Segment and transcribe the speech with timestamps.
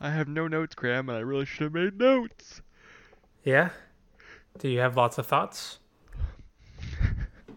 [0.00, 2.60] I have no notes, Graham, and I really should have made notes.
[3.44, 3.70] Yeah.
[4.58, 5.78] Do you have lots of thoughts?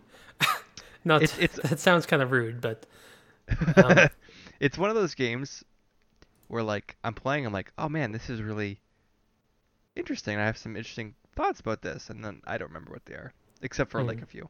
[1.03, 2.85] Not It's- it's- that sounds kind of rude, but
[3.77, 4.07] um,
[4.59, 5.63] it's one of those games
[6.47, 8.79] where like I'm playing, I'm like, oh man, this is really
[9.95, 10.37] interesting.
[10.37, 13.33] I have some interesting thoughts about this, and then I don't remember what they are,
[13.61, 14.23] except for like Mm.
[14.23, 14.49] a few.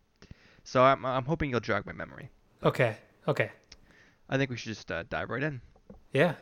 [0.63, 2.29] So I'm I'm hoping you'll jog my memory.
[2.63, 2.97] okay,
[3.27, 3.51] okay,
[4.29, 5.61] I think we should just uh, dive right in.
[6.13, 6.35] yeah.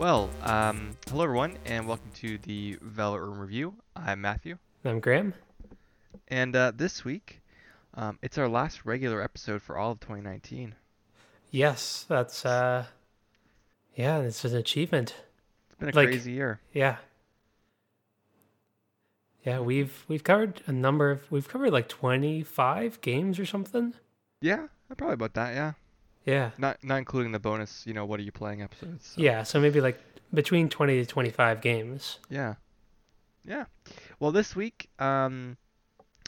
[0.00, 3.74] Well, um, hello everyone, and welcome to the Velvet Room Review.
[3.94, 5.34] I'm Matthew, I'm Graham.
[6.28, 7.42] and uh, this week,
[7.92, 10.74] um, it's our last regular episode for all of 2019.
[11.50, 12.86] Yes, that's uh,
[13.94, 15.16] yeah, it's an achievement.
[15.68, 16.60] It's been a Like- crazy year.
[16.72, 16.96] Yeah.
[19.44, 23.92] Yeah, we've we've covered a number of we've covered like 25 games or something.
[24.40, 25.54] Yeah, probably about that.
[25.54, 25.72] Yeah,
[26.30, 26.50] Yeah.
[26.58, 27.86] not not including the bonus.
[27.86, 29.06] You know, what are you playing episodes?
[29.14, 29.98] so- Yeah, so maybe like
[30.32, 32.18] between 20 to 25 games.
[32.28, 32.54] Yeah.
[33.44, 33.64] Yeah.
[34.20, 35.56] Well, this week, um,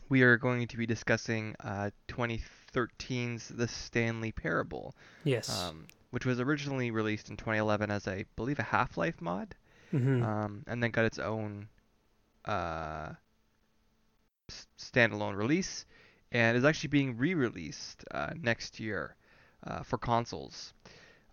[0.09, 4.95] we are going to be discussing uh, 2013's The Stanley Parable,
[5.25, 5.49] Yes.
[5.51, 9.55] um, which was originally released in 2011 as a, I believe, a Half-Life mod,
[9.91, 11.69] hmm um, and then got its own
[12.47, 13.13] uh,
[14.49, 15.85] s- standalone release,
[16.33, 19.15] and is actually being re-released uh, next year
[19.67, 20.73] uh, for consoles,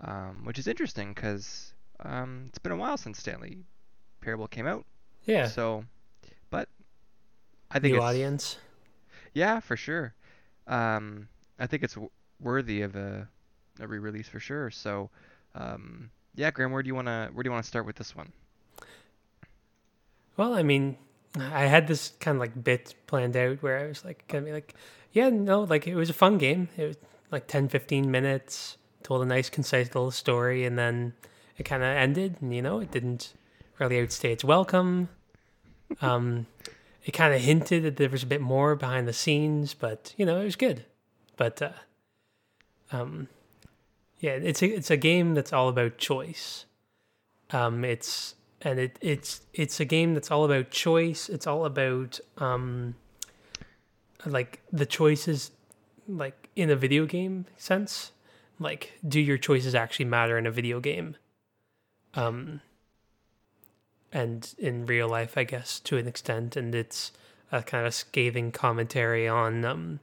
[0.02, 3.59] um, which is interesting because um, it's been a while since Stanley
[4.21, 4.86] Parable came out.
[5.25, 5.47] yeah.
[5.47, 5.86] So,
[6.49, 6.67] but
[7.71, 8.58] I think New it's audience.
[9.33, 10.13] yeah, for sure.
[10.67, 11.27] Um,
[11.59, 13.27] I think it's w- worthy of a,
[13.80, 14.69] a re-release for sure.
[14.71, 15.09] So,
[15.55, 18.31] um, yeah, Graham, where do you wanna where do you wanna start with this one?
[20.38, 20.97] Well, I mean,
[21.38, 24.52] I had this kind of like bit planned out where I was like, gonna be
[24.53, 24.73] like,
[25.11, 26.69] yeah, no, like it was a fun game.
[26.77, 26.97] It was
[27.31, 31.14] like 10, 15 minutes, told a nice, concise little story, and then
[31.58, 32.37] it kind of ended.
[32.42, 33.33] And, you know, it didn't
[33.80, 35.09] really outstay its welcome.
[36.04, 36.45] Um,
[37.04, 40.26] it kind of hinted that there was a bit more behind the scenes, but, you
[40.26, 40.86] know, it was good.
[41.36, 41.71] But, uh,
[42.92, 43.27] um,
[44.20, 46.65] yeah, it's a, it's a game that's all about choice.
[47.49, 51.30] Um, it's and it it's it's a game that's all about choice.
[51.30, 52.95] It's all about um
[54.25, 55.52] like the choices
[56.08, 58.11] like in a video game sense.
[58.59, 61.15] Like do your choices actually matter in a video game?
[62.14, 62.61] Um
[64.11, 67.11] and in real life, I guess to an extent and it's
[67.52, 69.99] a kind of scathing commentary on um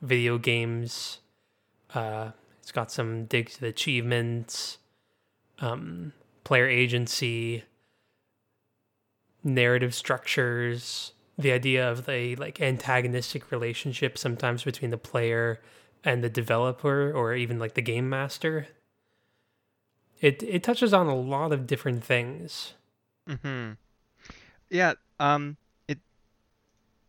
[0.00, 1.18] video games.
[1.92, 2.30] Uh
[2.60, 4.78] it's got some digs at achievements,
[5.58, 6.12] um
[6.44, 7.64] player agency,
[9.42, 15.60] narrative structures, the idea of the like antagonistic relationship sometimes between the player
[16.06, 18.68] and the developer or even like the game master.
[20.20, 22.72] It it touches on a lot of different things.
[23.28, 23.72] Mm-hmm.
[24.70, 24.94] Yeah.
[25.20, 25.56] Um.
[25.88, 25.98] It.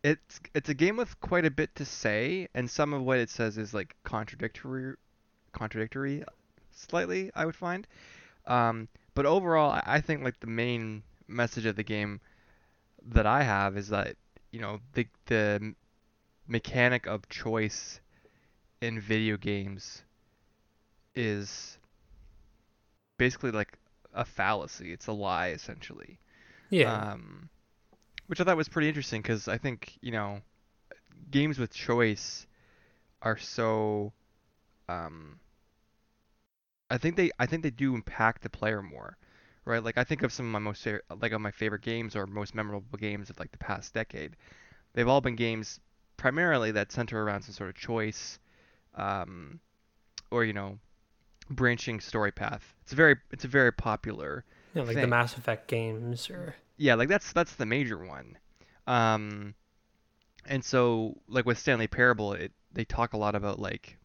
[0.02, 3.30] It's it's a game with quite a bit to say, and some of what it
[3.30, 4.94] says is like contradictory,
[5.52, 6.24] contradictory,
[6.72, 7.30] slightly.
[7.34, 7.86] I would find.
[8.46, 8.88] Um.
[9.14, 12.20] But overall, I I think like the main message of the game
[13.06, 14.16] that I have is that
[14.50, 15.74] you know the the
[16.48, 18.00] mechanic of choice
[18.80, 20.02] in video games
[21.14, 21.78] is
[23.18, 23.76] basically like
[24.14, 24.92] a fallacy.
[24.92, 26.18] It's a lie essentially.
[26.70, 27.12] Yeah.
[27.12, 27.48] Um,
[28.26, 30.40] which I thought was pretty interesting because I think you know
[31.30, 32.46] games with choice
[33.22, 34.12] are so
[34.88, 35.40] um,
[36.90, 39.16] I think they I think they do impact the player more,
[39.64, 39.82] right?
[39.82, 40.86] Like I think of some of my most
[41.20, 44.36] like of my favorite games or most memorable games of like the past decade.
[44.94, 45.80] They've all been games
[46.16, 48.38] primarily that center around some sort of choice,
[48.94, 49.60] um,
[50.30, 50.78] or you know,
[51.50, 52.74] branching story path.
[52.82, 54.44] It's a very it's a very popular
[54.74, 55.06] Yeah, like the.
[55.06, 58.38] Mass Effect games or yeah, like that's that's the major one.
[58.86, 59.54] Um,
[60.46, 63.96] and so like with Stanley Parable, it they talk a lot about like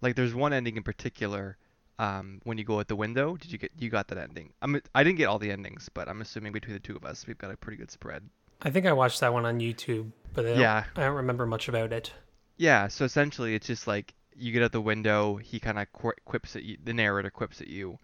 [0.00, 1.56] like there's one ending in particular.
[1.98, 4.54] Um, when you go out the window, did you get you got that ending?
[4.62, 7.26] I'm I didn't get all the endings, but I'm assuming between the two of us,
[7.26, 8.22] we've got a pretty good spread.
[8.62, 10.84] I think I watched that one on YouTube, but I Yeah.
[10.96, 12.12] I don't remember much about it.
[12.60, 16.12] Yeah, so essentially it's just like you get out the window, he kind of qu-
[16.26, 17.98] quips at you, the narrator quips at you,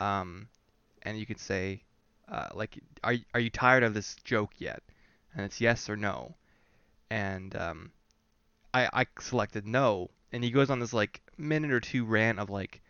[0.00, 0.48] um,
[1.02, 1.82] and you could say,
[2.26, 4.82] uh, like, are are you tired of this joke yet?
[5.34, 6.34] And it's yes or no,
[7.10, 7.92] and um,
[8.72, 12.48] I I selected no, and he goes on this like minute or two rant of
[12.48, 12.80] like,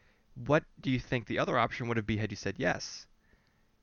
[0.46, 3.04] what do you think the other option would have been had you said yes?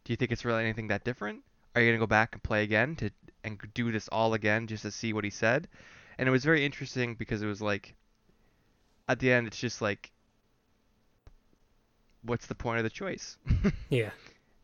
[0.06, 1.44] Do you think it's really anything that different?
[1.76, 3.12] are you gonna go back and play again to
[3.44, 5.68] and do this all again just to see what he said?
[6.18, 7.96] And it was very interesting because it was like
[9.08, 10.12] at the end it's just like
[12.24, 13.38] what's the point of the choice?
[13.90, 14.12] Yeah.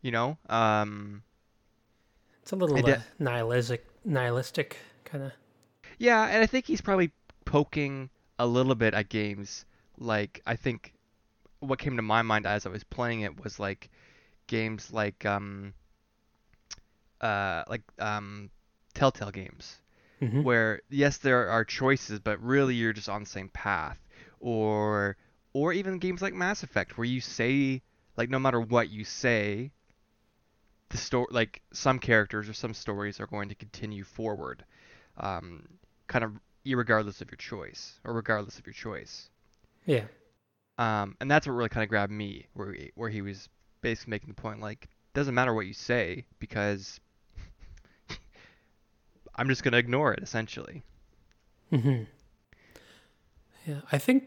[0.01, 0.37] you know?
[0.49, 1.23] Um
[2.41, 5.31] It's a little uh, nihilistic, nihilistic kind of.
[5.97, 7.11] Yeah, and I think he's probably
[7.45, 8.09] poking
[8.39, 9.65] a little bit at games.
[9.97, 10.93] Like I think
[11.59, 13.89] what came to my mind as I was playing it was like
[14.47, 15.73] games like um
[17.21, 18.49] uh like um
[18.93, 19.79] Telltale games
[20.27, 23.99] hmm where yes there are choices but really you're just on the same path.
[24.39, 25.17] Or
[25.53, 27.81] or even games like Mass Effect where you say
[28.17, 29.71] like no matter what you say
[30.89, 34.63] the story like some characters or some stories are going to continue forward
[35.17, 35.67] um
[36.07, 36.33] kind of
[36.65, 39.29] regardless of your choice or regardless of your choice.
[39.85, 40.05] Yeah.
[40.77, 43.49] um and that's what really kind of grabbed me where he, where he was
[43.81, 46.99] basically making the point like doesn't matter what you say because
[49.35, 50.83] I'm just going to ignore it essentially
[51.69, 52.03] hmm
[53.65, 53.81] Yeah.
[53.91, 54.25] I think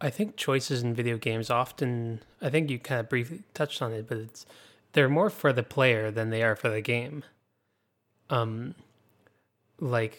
[0.00, 2.20] I think choices in video games often.
[2.40, 4.46] I think you kind of briefly touched on it, but it's
[4.92, 7.22] they're more for the player than they are for the game.
[8.30, 8.74] Um,
[9.78, 10.18] like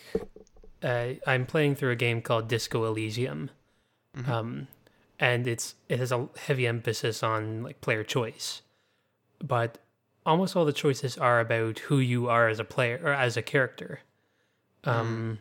[0.83, 3.50] uh, I'm playing through a game called Disco Elysium,
[4.18, 4.28] Mhm.
[4.30, 4.68] um,
[5.19, 8.62] and it's it has a heavy emphasis on like player choice,
[9.44, 9.78] but
[10.25, 13.42] almost all the choices are about who you are as a player or as a
[13.42, 14.01] character.
[14.83, 15.39] Um,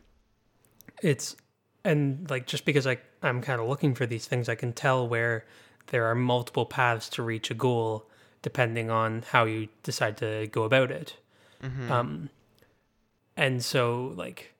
[1.02, 1.36] it's
[1.84, 5.06] and like just because I I'm kind of looking for these things, I can tell
[5.08, 5.44] where
[5.88, 8.06] there are multiple paths to reach a goal
[8.42, 11.16] depending on how you decide to go about it.
[11.62, 11.90] Mhm.
[11.90, 12.30] Um,
[13.36, 14.54] and so like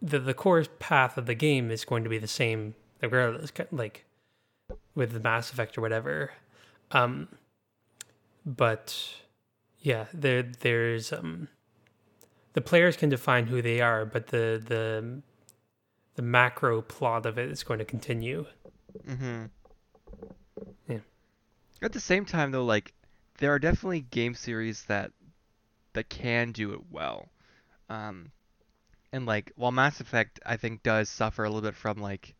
[0.00, 4.04] the the core path of the game is going to be the same regardless, like
[4.94, 6.32] with the Mass Effect or whatever.
[6.92, 7.28] Um,
[8.44, 8.96] but
[9.80, 11.48] yeah, there there's um
[12.56, 15.20] the players can define who they are, but the the
[16.14, 18.46] the macro plot of it is going to continue.
[19.06, 19.44] Mm-hmm.
[20.88, 20.98] Yeah.
[21.82, 22.94] At the same time, though, like
[23.38, 25.12] there are definitely game series that
[25.92, 27.28] that can do it well.
[27.90, 28.32] Um,
[29.12, 32.34] and like while Mass Effect, I think, does suffer a little bit from like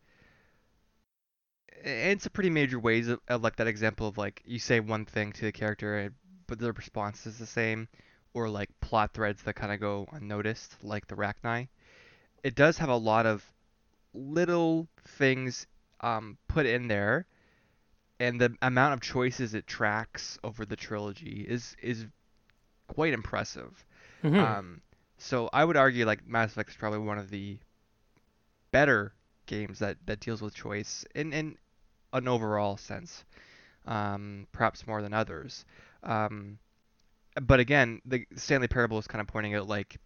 [1.83, 5.05] in some pretty major ways of, of like that example of like you say one
[5.05, 6.11] thing to the character,
[6.47, 7.87] but the response is the same,
[8.33, 11.67] or like plot threads that kind of go unnoticed, like the Rachni.
[12.43, 13.43] It does have a lot of
[14.13, 14.87] little
[15.19, 15.67] things
[15.99, 17.25] um, put in there,
[18.19, 22.05] and the amount of choices it tracks over the trilogy is is
[22.87, 23.85] quite impressive.
[24.23, 24.39] Mhm.
[24.39, 24.81] Um,
[25.17, 27.59] so I would argue like Mass Effect is probably one of the
[28.71, 29.13] better
[29.47, 31.57] games that, that deals with choice in, in
[32.13, 33.25] an overall sense,
[33.85, 35.65] um, perhaps more than others.
[36.03, 36.59] Um,
[37.41, 39.99] but again, the Stanley Parable is kind of pointing out like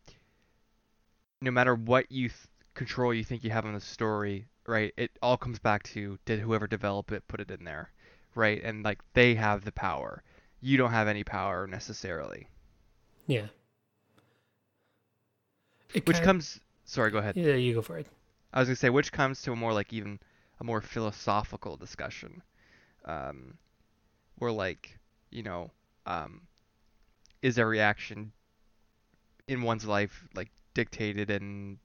[1.41, 4.93] no matter what you th- control you think you have on the story, right?
[4.97, 7.91] It all comes back to did whoever developed it put it in there,
[8.35, 8.63] right?
[8.63, 10.23] And like they have the power.
[10.61, 12.47] You don't have any power necessarily.
[13.27, 13.47] yeah.
[15.93, 17.35] It Which comes sorry, go ahead.
[17.35, 18.07] yeah, you go for it.
[18.53, 20.19] I was gonna say, which comes to a more like even
[20.59, 22.41] a more philosophical discussion,
[23.05, 23.57] um,
[24.37, 24.97] where like
[25.31, 25.71] you know,
[26.05, 26.47] um,
[27.41, 28.31] is every action
[29.47, 31.77] in one's life like dictated and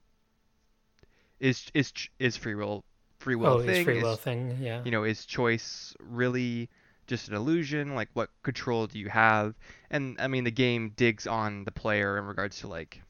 [1.41, 2.85] is is is free will
[3.19, 3.85] free will oh, thing?
[3.85, 4.57] free Is- will thing.
[4.61, 4.83] Yeah.
[4.85, 6.69] you know, is choice really
[7.07, 7.95] just an illusion?
[7.95, 9.55] Like, what control do you have?
[9.91, 13.03] And I mean, the game digs on the player in regards to like,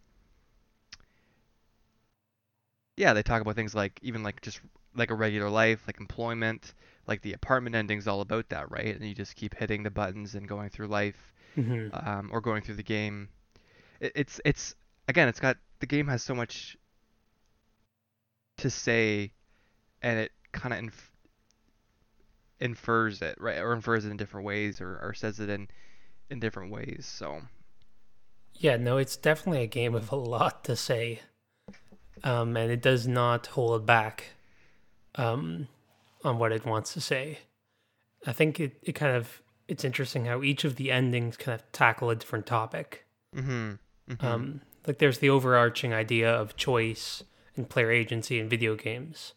[2.96, 4.60] yeah, they talk about things like even like just
[4.94, 6.72] like a regular life, like employment,
[7.06, 8.94] like the apartment ending's all about that, right?
[8.96, 12.62] And you just keep hitting the buttons and going through life, hmm um, or going
[12.62, 13.28] through the game.
[14.00, 14.74] It, it's it's
[15.08, 16.76] again, it's got the game has so much
[18.58, 19.32] to say,
[20.02, 21.12] and it kind of inf-
[22.60, 25.68] infers it, right, or infers it in different ways, or, or says it in
[26.30, 27.06] in different ways.
[27.06, 27.42] So
[28.54, 31.20] Yeah, no, it's definitely a game with a lot to say,
[32.24, 34.30] um, and it does not hold back
[35.16, 35.68] um,
[36.24, 37.40] on what it wants to say.
[38.26, 41.70] I think it, it kind of it's interesting how each of the endings kind of
[41.72, 43.04] tackle a different topic.
[43.34, 43.72] hmm
[44.08, 47.24] hmm Um, like there's the overarching idea of choice
[47.56, 49.34] and player agency in video games,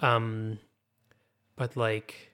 [0.00, 0.58] um,
[1.56, 2.32] but like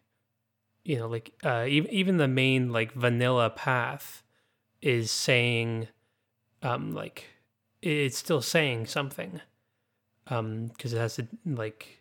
[0.84, 4.22] you know, like uh, even even the main like vanilla path
[4.80, 5.88] is saying,
[6.62, 7.26] um, like
[7.82, 9.42] it's still saying something,
[10.28, 12.00] um, because it has to like.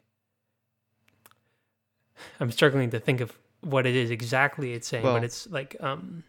[2.39, 5.75] I'm struggling to think of what it is exactly it's saying, Well- but it's like
[5.79, 6.23] um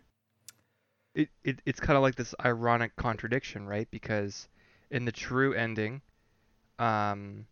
[1.15, 3.89] it, it it's kind of like this ironic contradiction, right?
[3.91, 4.49] Because
[4.91, 6.01] in the true ending,
[6.79, 7.47] um,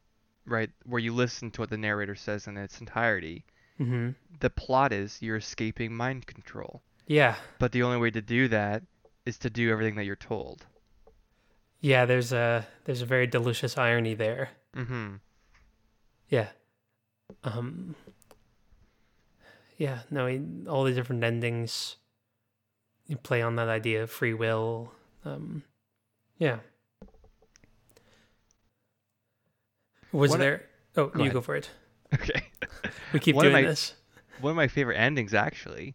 [0.46, 3.44] right, where you listen to what the narrator says in its entirety,
[3.78, 6.82] hmm the plot is you're escaping mind control.
[7.06, 7.36] Yeah.
[7.58, 8.82] But the only way to do that
[9.24, 10.66] is to do everything that you're told.
[11.80, 14.50] Yeah, there's a there's a very delicious irony there.
[14.76, 15.16] Mm-hmm.
[16.28, 16.48] Yeah.
[17.44, 17.94] Um
[19.76, 21.96] Yeah, no, he- all the different endings
[23.06, 24.92] you play on that idea of free will.
[25.24, 25.62] Um
[26.38, 26.58] yeah.
[30.12, 30.66] Was One of- there
[30.96, 31.32] Oh, Go you ahead.
[31.34, 31.68] go for it.
[32.14, 32.46] Okay.
[33.12, 33.94] We keep One doing my- this.
[34.40, 35.94] One of my favorite endings, actually.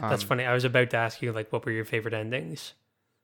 [0.00, 0.44] That's um, funny.
[0.44, 2.74] I was about to ask you like what were your favorite endings?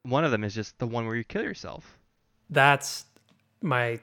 [0.03, 1.99] One of them is just the one where you kill yourself.
[2.51, 3.07] That's
[3.63, 4.01] my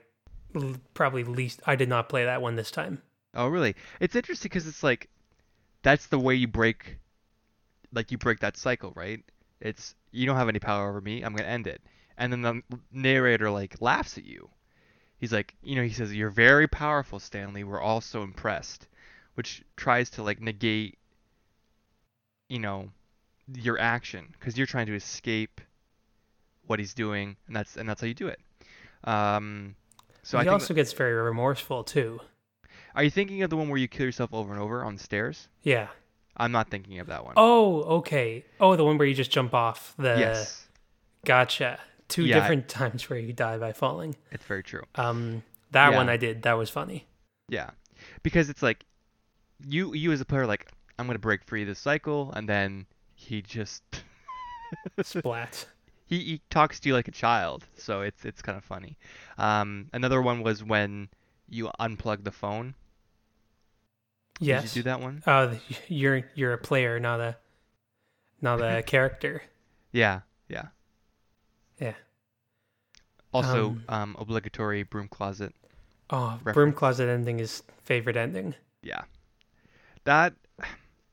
[0.93, 3.01] probably least I did not play that one this time.
[3.33, 3.75] Oh, really?
[3.99, 5.09] It's interesting because it's like
[5.85, 6.97] that's the way you break,
[7.93, 9.23] like you break that cycle, right?
[9.61, 11.21] It's you don't have any power over me.
[11.21, 11.79] I'm gonna end it.
[12.17, 12.61] And then the
[12.91, 14.49] narrator like laughs at you.
[15.19, 17.63] He's like, you know, he says, "You're very powerful, Stanley.
[17.63, 18.87] We're all so impressed,"
[19.35, 20.97] which tries to like negate,
[22.49, 22.89] you know,
[23.53, 25.61] your action because you're trying to escape
[26.65, 28.39] what he's doing, and that's and that's how you do it.
[29.03, 29.75] Um,
[30.23, 32.21] so I he think also gets very remorseful too.
[32.95, 35.03] Are you thinking of the one where you kill yourself over and over on the
[35.03, 35.47] stairs?
[35.63, 35.87] Yeah.
[36.37, 37.33] I'm not thinking of that one.
[37.37, 38.45] Oh, okay.
[38.59, 40.15] Oh, the one where you just jump off the.
[40.17, 40.67] yes,
[41.25, 41.79] Gotcha.
[42.07, 42.39] Two Yeah.
[42.39, 44.15] different times where you die by falling.
[44.31, 44.83] it's very true.
[44.95, 46.43] Um, that one I did.
[46.43, 47.05] That was funny.
[47.49, 47.71] Yeah,
[48.23, 48.85] because it's like
[49.65, 52.85] you you as a player like I'm gonna break free of this cycle, and then
[53.15, 53.83] he just
[55.01, 55.65] Splat.
[56.05, 58.97] he, he talks to you like a child, so it's it's kind of funny.
[59.37, 61.09] Um, another one was when
[61.49, 62.75] you unplug the phone.
[64.39, 64.63] Yes.
[64.63, 65.23] Did you do that one?
[65.27, 65.59] Oh, the-
[65.93, 67.37] you're you're a player, not a
[68.41, 69.41] not a character.
[69.91, 70.67] Yeah, yeah.
[71.79, 71.93] Yeah.
[73.33, 75.53] Also, Um, um, obligatory broom closet.
[76.09, 78.55] Oh, broom closet ending is favorite ending.
[78.81, 79.01] Yeah.
[80.05, 80.33] That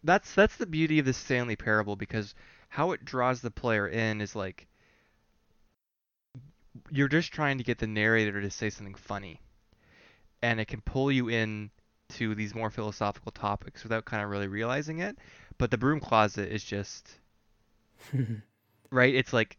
[0.05, 2.35] that's that's the beauty of the Stanley Parable because
[2.69, 4.67] how it draws the player in is like
[6.91, 9.41] you're just trying to get the narrator to say something funny.
[10.43, 11.71] And it can pull you in
[12.17, 15.19] to these more philosophical topics without kind of really realizing it.
[15.59, 17.19] But the broom closet is just
[18.91, 19.15] right?
[19.15, 19.57] It's like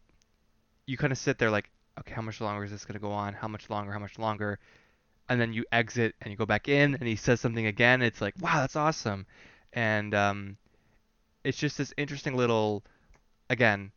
[0.86, 1.70] you kind of sit there like,
[2.00, 3.34] okay, how much longer is this going to go on?
[3.34, 3.92] How much longer?
[3.92, 4.58] How much longer?
[5.28, 8.02] And then you exit and you go back in and he says something again.
[8.02, 9.26] It's like, wow, that's awesome.
[9.72, 10.56] And um,
[11.42, 12.84] it's just this interesting little,
[13.48, 13.90] again,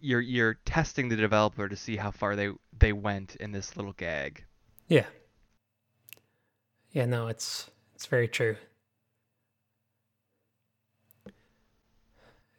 [0.00, 3.94] you're you're testing the developer to see how far they they went in this little
[3.94, 4.44] gag.
[4.88, 5.06] yeah.
[6.96, 8.56] Yeah, no, it's it's very true.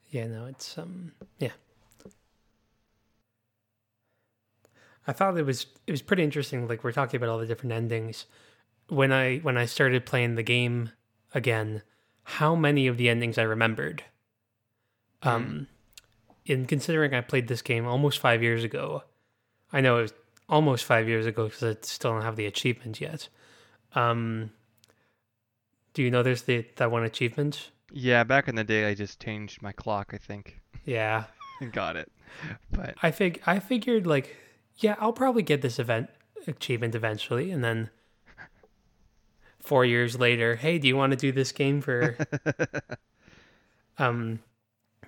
[0.10, 1.52] Yeah, no, it's um yeah.
[5.08, 7.72] I thought it was it was pretty interesting like we're talking about all the different
[7.74, 8.26] endings.
[8.90, 10.92] When I when I started playing the game
[11.34, 11.84] again,
[12.24, 14.04] how many of the endings I remembered.
[15.22, 15.68] Um
[16.46, 19.04] in considering I played this game almost 5 years ago.
[19.74, 20.14] I know it was
[20.50, 23.30] almost 5 years ago cuz I still don't have the achievement yet.
[23.96, 24.52] Um
[25.94, 27.72] do you know there's the that one achievement?
[27.92, 31.24] Yeah, back in the day, I just changed my clock, I think, Yeah.
[31.62, 32.12] and got it.
[32.72, 34.36] But I fig I figured like,
[34.78, 36.10] yeah, I'll probably get this event
[36.46, 37.90] achievement eventually, and then
[39.60, 42.18] four years later, hey, do you want to do this game for?
[43.98, 44.40] um,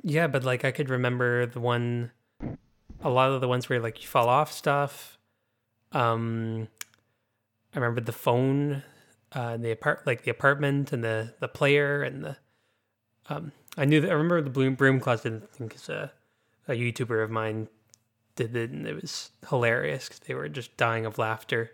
[0.02, 2.12] yeah, but like I could remember the one,
[3.02, 5.18] a lot of the ones where like you fall off stuff.
[5.92, 6.68] Um,
[7.80, 8.84] I remember the phone,
[9.32, 12.38] uh, the apart like the apartment and the the player and the.
[13.30, 15.44] Um, I knew that I remember the broom broom closet.
[15.44, 16.12] I think a
[16.68, 17.70] a YouTuber of mine
[18.36, 21.72] did it, and it was hilarious because they were just dying of laughter.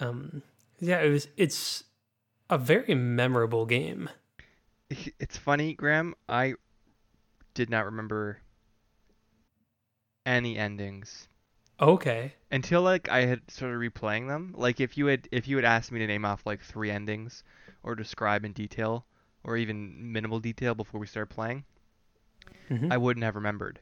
[0.00, 0.42] Um,
[0.80, 1.28] yeah, it was.
[1.36, 1.84] It's
[2.50, 4.10] a very memorable game.
[4.90, 6.14] it's funny, Graham.
[6.28, 6.54] I
[7.54, 8.38] did not remember
[10.26, 11.28] any endings
[11.80, 12.34] Okay.
[12.50, 14.54] until like I had started replaying them.
[14.56, 17.42] Like if you had if you had asked me to name off like three endings
[17.82, 19.04] or describe in detail
[19.42, 21.64] or even minimal detail before we started playing,
[22.70, 22.92] Mhm.
[22.92, 23.80] I wouldn't have remembered.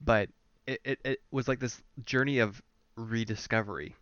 [0.00, 0.28] But
[0.66, 2.60] it, it, it was like this journey of
[2.96, 3.94] rediscovery.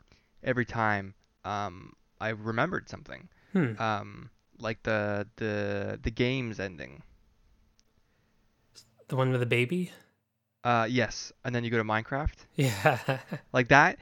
[0.43, 3.29] Every time um, I remembered something.
[3.53, 3.81] Hmm.
[3.81, 7.03] Um, like the the the game's ending.
[9.09, 9.93] The one with the baby.
[10.65, 12.47] Uh, yes, and then you go to Minecraft.
[12.57, 13.19] Yeah.
[13.53, 13.99] Like that,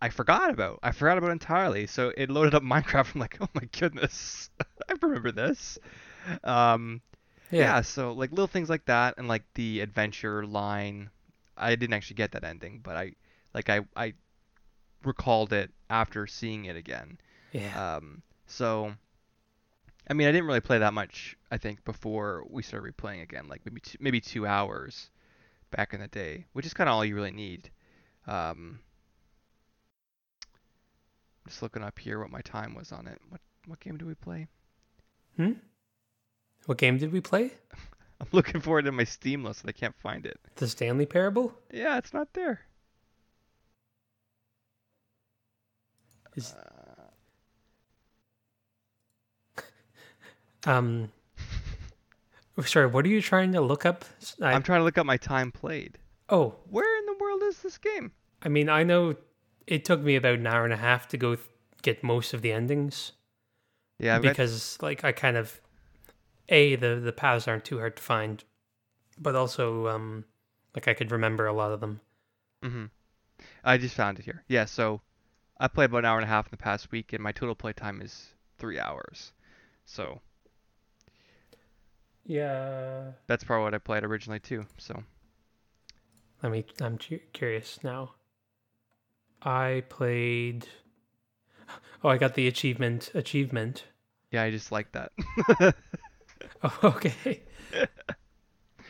[0.00, 0.80] I forgot about.
[0.82, 1.86] I forgot about entirely.
[1.86, 3.14] So it loaded up Minecraft.
[3.14, 4.50] I'm like, oh my goodness,
[4.88, 5.78] I remember this.
[6.44, 7.00] Um,
[7.50, 7.80] Yeah, Yeah.
[7.82, 11.10] so like little things like that and like the adventure line.
[11.56, 13.12] I didn't actually get that ending, but I
[13.54, 14.14] like I I
[15.04, 17.18] recalled it after seeing it again.
[17.52, 17.96] Yeah.
[17.96, 18.94] Um, so
[20.08, 23.46] I mean, I didn't really play that much, I think, before we started replaying again,
[23.48, 25.10] like maybe two, maybe two hours
[25.72, 27.70] back in the day, which is kind of all you really need.
[28.28, 28.78] Um,
[31.48, 33.18] just looking up here what my time was on it.
[33.28, 34.46] What what game do we play?
[35.36, 35.52] Hmm?
[36.66, 37.50] What game did we play?
[38.20, 40.38] I'm looking for it in my Steam list, and I can't find it.
[40.54, 41.52] The Stanley Parable?
[41.72, 42.60] Yeah, it's not there.
[46.36, 46.54] Is
[49.56, 49.62] Uh,
[50.70, 51.10] um
[52.64, 54.04] sorry, what are you trying to look up?
[54.40, 55.98] I, I'm trying to look up my time played.
[56.28, 58.12] oh, Where in the world is this game?
[58.42, 59.16] I mean, I know
[59.66, 61.46] it took me about an hour and a half to go th-
[61.82, 63.12] get most of the endings
[63.98, 65.60] Yeah, I've got, because like I kind of
[66.48, 68.42] a the the paths aren't too hard to find,
[69.18, 70.24] but also um
[70.74, 72.00] like I could remember a lot of them.
[72.62, 72.86] hmm
[73.64, 74.42] I just found it here.
[74.48, 75.00] Yeah, so
[75.58, 77.54] I played about an hour and a half in the past week, and my total
[77.54, 79.32] play time is three hours.
[79.84, 80.20] So
[82.24, 83.12] Yeah.
[83.26, 84.64] that's probably what I played originally too.
[84.78, 85.02] So
[86.42, 86.64] Let me.
[86.80, 86.98] I'm
[87.32, 88.12] curious now.
[89.42, 90.66] I played.
[92.04, 93.10] Oh, I got the achievement.
[93.14, 93.84] Achievement.
[94.30, 95.12] yeah, I just like that.
[96.64, 97.42] Oh, okay.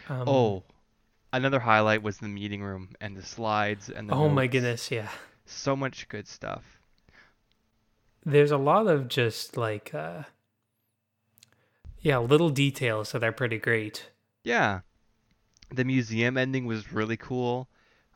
[0.09, 0.63] Um, oh,
[1.33, 5.09] another highlight was the meeting room and the slides and the Oh my goodness, yeah.
[5.47, 6.65] so much good stuff.
[8.27, 10.25] There's a lot of just like, uh,
[12.03, 14.11] yeah, little details that are pretty great.
[14.45, 14.81] Yeah,
[15.71, 17.69] the museum ending was really cool.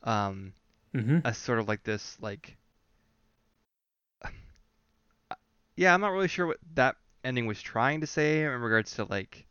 [0.03, 0.53] Um,
[0.95, 1.19] Mm-hmm.
[1.27, 2.57] a sort of like this like
[5.77, 9.05] yeah i'm not really sure what that ending was trying to say in regards to
[9.05, 9.45] like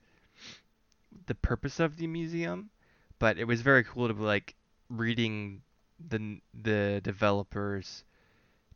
[1.28, 2.72] the purpose of the museum
[3.20, 4.56] but it was very cool to be like
[4.90, 5.62] reading
[6.10, 8.04] the the developers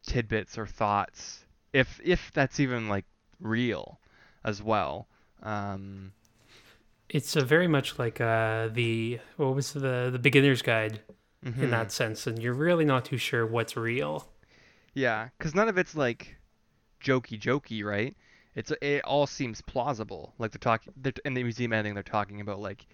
[0.06, 1.43] tidbits or thoughts
[1.74, 3.06] if if that's even like
[3.39, 4.00] real
[4.43, 5.08] as well
[5.43, 6.13] um
[7.10, 11.02] It's a very much like uh, the what was the the beginner's guide
[11.43, 11.69] in mhm.
[11.71, 14.30] that sense, and you're really not too sure what's real.
[14.93, 16.38] Yeah, because none of it's like
[17.02, 18.15] jokey jokey, right?
[18.56, 20.34] It's it all seems plausible.
[20.38, 20.93] Like they're talking
[21.25, 22.86] in the museum ending, they're talking about like,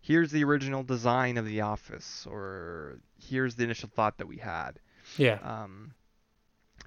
[0.00, 4.78] here's the original design of the office, or here's the initial thought that we had.
[5.16, 5.38] Yeah.
[5.42, 5.94] Um,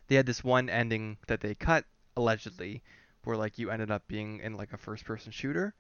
[0.07, 1.85] they had this one ending that they cut
[2.15, 2.81] allegedly,
[3.23, 5.73] where like you ended up being in like a first-person shooter,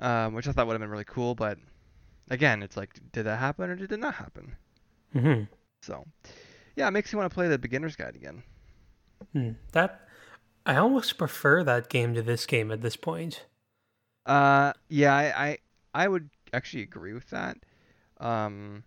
[0.00, 1.34] um, which I thought would have been really cool.
[1.34, 1.58] But
[2.30, 4.56] again, it's like, did that happen or did it not happen?
[5.14, 5.44] Mm-hmm.
[5.82, 6.04] So,
[6.76, 8.42] yeah, it makes you want to play the beginner's guide again.
[9.32, 9.50] Hmm.
[9.72, 10.08] That
[10.66, 13.44] I almost prefer that game to this game at this point.
[14.26, 15.58] Uh, yeah, I, I
[16.04, 17.56] I would actually agree with that.
[18.18, 18.84] Um,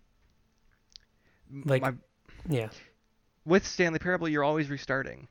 [1.65, 1.93] Like- my,
[2.50, 2.70] Yeah.
[3.46, 5.28] with Stanley Parable, you're always restarting,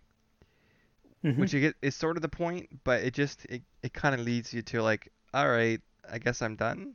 [1.27, 1.39] Mhm.
[1.39, 4.55] which you is sort of the point, but it just it, it kind of leads
[4.55, 6.95] you to like, all right, I guess I'm done.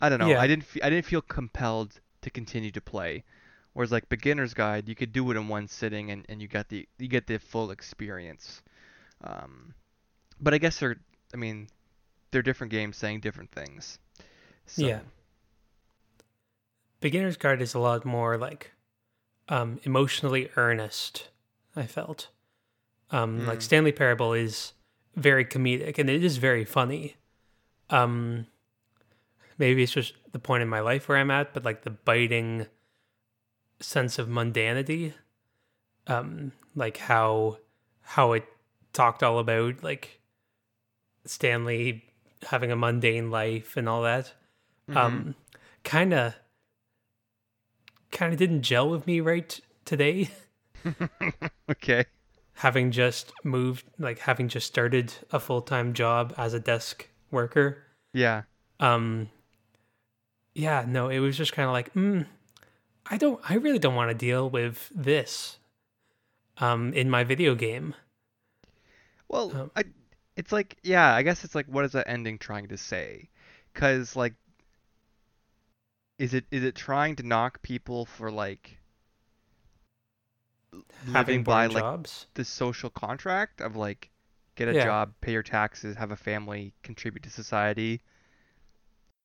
[0.00, 0.28] I don't know.
[0.28, 0.40] Yeah.
[0.40, 3.24] I didn't fe- I didn't feel compelled to continue to play.
[3.72, 6.68] Whereas like beginner's guide, you could do it in one sitting and, and you got
[6.68, 8.62] the you get the full experience.
[9.24, 9.74] Um,
[10.40, 10.96] but I guess they're
[11.32, 11.68] I mean
[12.30, 13.98] they're different games saying different things.
[14.66, 15.00] So, Yeah.
[17.00, 18.72] Beginner's Guide is a lot more like
[19.48, 21.28] um, emotionally earnest.
[21.74, 22.28] I felt
[23.10, 23.62] um, like Mm.
[23.62, 24.72] Stanley Parable is
[25.16, 27.16] very comedic and it is very funny.
[27.90, 28.46] Um,
[29.56, 32.66] maybe it's just the point in my life where I'm at, but like the biting
[33.80, 35.14] sense of mundanity,
[36.06, 37.58] um, like how
[38.02, 38.44] how it
[38.92, 40.20] talked all about like
[41.24, 42.04] Stanley
[42.46, 44.32] having a mundane life and all that
[44.88, 44.96] mhm.
[44.96, 45.34] um
[45.84, 46.34] kind of
[48.12, 50.30] kind of didn't gel with me right today
[51.70, 52.04] okay.
[52.58, 57.78] Having just moved like having just started a full-time job as a desk worker
[58.12, 58.42] Yeah.
[58.80, 59.28] um
[60.54, 62.26] yeah no it was just kind of like mm,
[63.06, 65.58] i don't i really don't want to deal with this
[66.58, 67.94] um in my video game
[69.28, 69.84] Well, Um, I,
[70.36, 73.28] it's like, yeah, I guess it's like, what is that ending trying to say?
[73.72, 74.34] Because like,
[76.18, 78.78] is it is it trying to knock people for like
[81.12, 81.84] having by boring like
[82.34, 84.10] the social contract of like,
[84.56, 84.84] get a Yeah.
[84.84, 88.00] job, pay your taxes, have a family, contribute to society,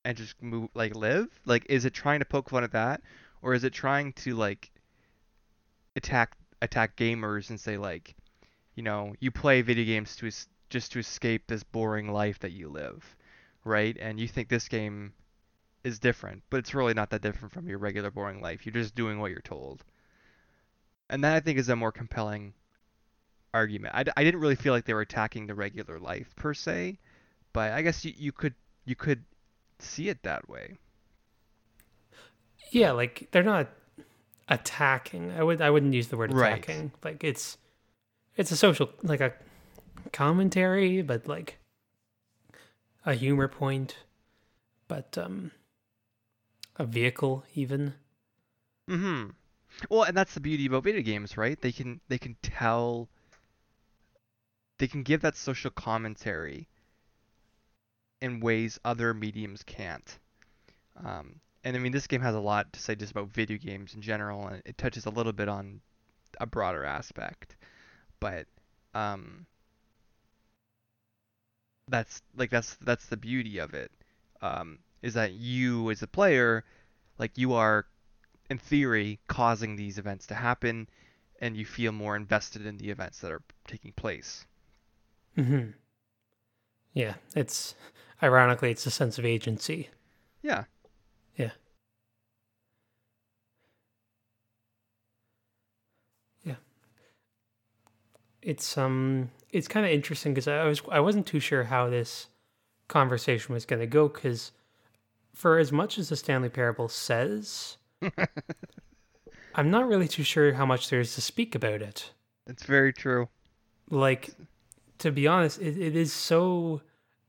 [0.06, 1.28] and just move like live?
[1.46, 3.02] Like, is it trying to poke fun at that,
[3.42, 4.72] or is it trying to like
[5.96, 8.16] attack attack gamers and say like,
[8.76, 12.52] you know, you play video games to es- just to escape this boring life that
[12.52, 13.16] you live,
[13.66, 13.98] right?
[14.00, 15.14] And you think this game
[15.84, 18.66] is different, but it's really not that different from your regular boring life.
[18.66, 19.84] You're just doing what you're told.
[21.14, 22.54] And that I think is a more compelling
[23.54, 23.94] argument.
[23.94, 26.98] I, I didn't really feel like they were attacking the regular life per se,
[27.54, 29.24] but I guess you, you could you could
[29.78, 30.80] see it that way.
[32.72, 33.70] Yeah, like they're not
[34.50, 35.32] attacking.
[35.32, 36.54] I would I wouldn't use the word Right.
[36.54, 36.92] attacking.
[37.04, 37.60] Like it's
[38.36, 39.34] it's a social like a
[40.14, 41.60] commentary, but like
[43.06, 43.98] a humor point,
[44.88, 45.52] but um
[46.78, 47.94] a vehicle even.
[48.90, 49.30] Mm-hmm.
[49.90, 51.60] Well, and that's the beauty about video games, right?
[51.60, 53.10] They can they can tell
[54.78, 56.68] they can give that social commentary
[58.22, 60.20] in ways other mediums can't.
[61.04, 63.94] Um, and I mean, this game has a lot to say just about video games
[63.94, 65.82] in general, and it touches a little bit on
[66.40, 67.56] a broader aspect.
[68.20, 68.48] But
[68.94, 69.46] um,
[71.88, 73.92] that's like that's that's the beauty of it.
[74.42, 76.64] Um, is that you as a player,
[77.18, 77.86] like you are
[78.54, 80.88] in theory, causing these events to happen,
[81.42, 84.46] and you feel more invested in the events that are taking place.
[85.36, 85.72] hmm
[86.94, 87.76] Yeah, it's
[88.22, 89.90] ironically it's a sense of agency.
[90.42, 90.66] Yeah.
[91.36, 91.52] Yeah.
[96.44, 96.56] Yeah.
[98.42, 102.28] It's um it's kind of interesting because I was I wasn't too sure how this
[102.88, 104.52] conversation was going to go because
[105.34, 107.78] for as much as the Stanley Parable says,
[109.56, 112.12] I'm not really too sure how much there is to speak about it.
[112.48, 113.30] It's very true.
[113.90, 114.32] Like,
[115.00, 116.82] to be honest, it, it is so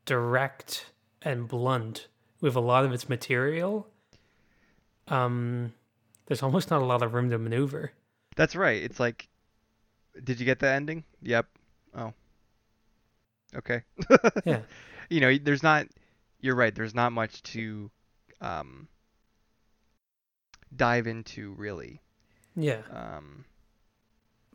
[0.06, 0.86] direct
[1.22, 2.08] and blunt
[2.40, 3.88] with a lot of its material.
[5.08, 5.74] Um,
[6.26, 7.92] there's almost not a lot of room to maneuver.
[8.36, 8.82] That's right.
[8.82, 9.28] It's like,
[10.22, 11.04] did you get the ending?
[11.22, 11.46] Yep.
[11.96, 12.12] Oh.
[13.56, 13.82] Okay.
[14.44, 14.60] Yeah.
[15.10, 15.86] You know, there's not.
[16.40, 16.74] You're right.
[16.74, 17.90] There's not much to
[18.40, 18.88] um,
[20.76, 22.00] dive into, really.
[22.56, 22.82] Yeah.
[22.92, 23.44] Um,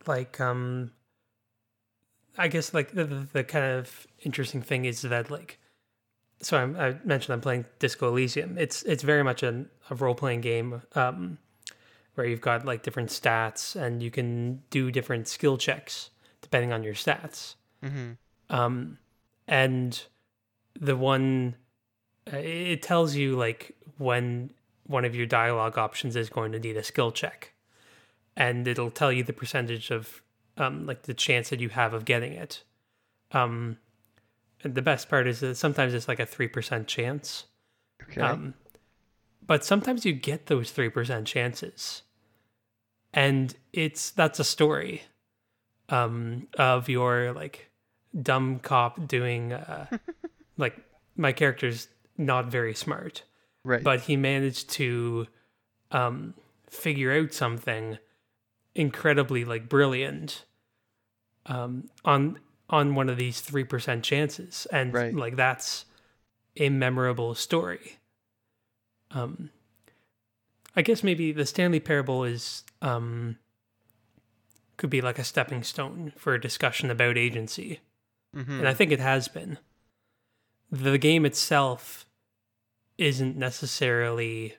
[0.07, 0.91] like um
[2.37, 5.59] i guess like the, the, the kind of interesting thing is that like
[6.41, 10.41] so I'm, i mentioned i'm playing disco elysium it's it's very much an, a role-playing
[10.41, 11.37] game um
[12.15, 16.09] where you've got like different stats and you can do different skill checks
[16.41, 18.11] depending on your stats Mm-hmm.
[18.49, 18.97] um
[19.47, 20.03] and
[20.77, 21.55] the one
[22.31, 24.51] uh, it tells you like when
[24.89, 27.53] one of your dialogue options is going to need a skill check.
[28.35, 30.21] And it'll tell you the percentage of
[30.57, 32.63] um like the chance that you have of getting it.
[33.31, 33.77] Um
[34.63, 37.45] and the best part is that sometimes it's like a 3% chance.
[38.03, 38.21] Okay.
[38.21, 38.55] um
[39.45, 42.01] but sometimes you get those 3% chances.
[43.13, 45.03] And it's that's a story
[45.89, 47.69] um of your like
[48.19, 49.85] dumb cop doing uh
[50.57, 50.75] like
[51.15, 53.23] my character's not very smart
[53.63, 53.83] right.
[53.83, 55.27] but he managed to
[55.91, 56.33] um
[56.69, 57.97] figure out something
[58.75, 60.45] incredibly like brilliant
[61.47, 65.13] um on on one of these 3% chances and Right.
[65.15, 65.85] like that's
[66.57, 67.97] a memorable story
[69.11, 69.49] um
[70.75, 73.37] i guess maybe the stanley parable is um
[74.77, 77.79] could be like a stepping stone for a discussion about agency
[78.33, 79.57] hmm and I think it has been.
[80.71, 82.05] The game itself
[82.99, 84.55] isn't necessarily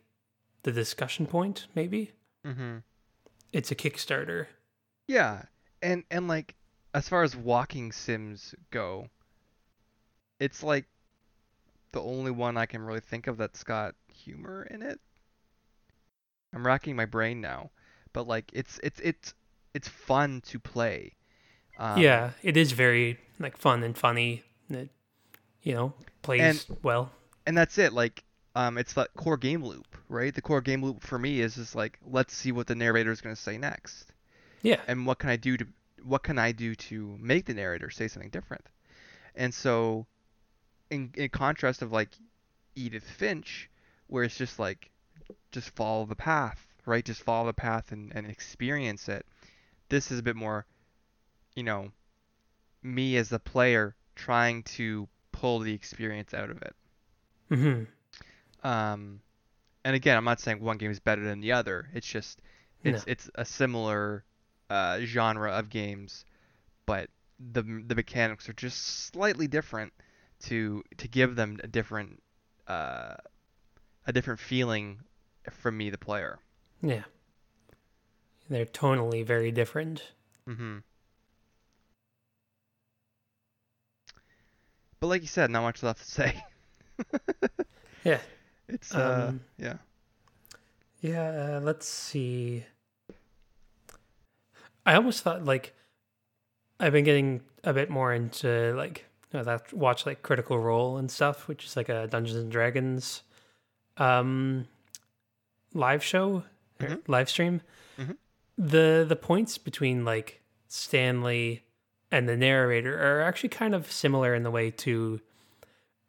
[0.62, 2.12] the discussion point, maybe.
[2.44, 2.78] hmm
[3.52, 4.46] It's a Kickstarter.
[5.06, 5.42] Yeah,
[5.82, 6.54] and and like
[6.94, 9.08] as far as walking sims go,
[10.38, 10.86] it's like
[11.92, 15.00] the only one I can really think of that's got humor in it.
[16.54, 17.70] I'm racking my brain now,
[18.12, 19.34] but like it's it's it's
[19.74, 21.14] it's fun to play.
[21.78, 24.42] Um, yeah, it is very like fun and funny.
[24.68, 24.90] and It,
[25.62, 27.10] you know, plays well.
[27.46, 27.92] and that's it.
[27.92, 30.34] Like um, it's that core game loop, right?
[30.34, 33.20] The core game loop for me is just like let's see what the narrator is
[33.20, 34.12] going to say next.
[34.62, 34.80] Yeah.
[34.86, 35.66] and what can I do to
[36.04, 38.64] what can I do to make the narrator say something different?
[39.34, 40.06] And so,
[40.90, 42.10] in in contrast of like
[42.74, 43.70] Edith Finch,
[44.08, 44.90] where it's just like
[45.52, 47.04] just follow the path, right?
[47.04, 49.26] Just follow the path and, and experience it.
[49.88, 50.66] This is a bit more,
[51.54, 51.90] you know,
[52.82, 56.74] me as the player trying to pull the experience out of it.
[57.48, 57.84] hmm
[58.62, 59.20] Um,
[59.84, 61.88] and again, I'm not saying one game is better than the other.
[61.94, 62.40] It's just
[62.84, 63.12] it's No.
[63.12, 64.24] it's a similar
[64.68, 66.24] uh, genre of games,
[66.86, 67.08] but
[67.52, 69.92] the the mechanics are just slightly different
[70.44, 72.22] to to give them a different
[72.66, 73.14] uh,
[74.06, 75.00] a different feeling
[75.50, 76.38] from me, the player.
[76.82, 77.04] Yeah.
[78.48, 80.02] They're tonally very different.
[80.48, 80.78] Mm-hmm.
[84.98, 86.44] but like you said, not much left to say.
[88.04, 88.18] Yeah.
[88.72, 89.76] It's uh Um, yeah.
[91.00, 92.64] Yeah, uh, let's see.
[94.86, 95.74] I almost thought like
[96.78, 100.96] I've been getting a bit more into like you know, that watch like Critical Role
[100.96, 103.22] and stuff, which is like a Dungeons and Dragons
[103.96, 104.66] um
[105.74, 106.44] live show,
[106.78, 107.02] Mhm.
[107.06, 107.60] live stream.
[107.98, 108.16] Mhm.
[108.58, 111.64] The the points between like Stanley
[112.10, 115.20] and the narrator are actually kind of similar in the way to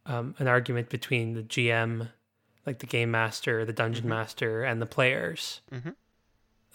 [0.07, 2.09] um, an argument between the GM,
[2.65, 4.09] like the game master, the dungeon Mhm.
[4.09, 5.61] master, and the players.
[5.71, 5.95] Mhm.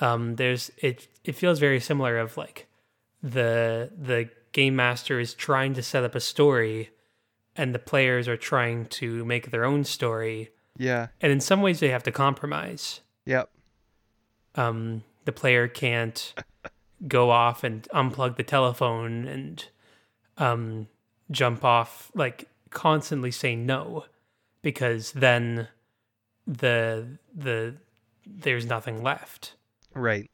[0.01, 1.09] Um, there's it.
[1.25, 2.67] It feels very similar of like
[3.23, 6.91] the the game master is trying to set up a story,
[7.55, 10.51] and the players are trying to make their own story.
[10.77, 11.09] Yeah.
[11.21, 13.01] And in some ways, they have to compromise.
[13.25, 13.49] Yep.
[14.55, 16.35] Um, the player can't
[17.09, 19.65] go off and unplug the telephone and
[20.39, 20.89] um,
[21.31, 24.05] jump off like constantly say no
[24.63, 25.69] because then
[26.47, 27.75] the the
[28.27, 29.55] there's nothing left
[29.95, 30.31] Right.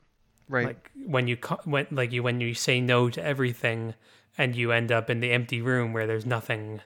[0.49, 0.67] Right.
[0.67, 3.95] like when you when like you when you say no to everything
[4.37, 6.81] and you end up in the empty room where there's nothing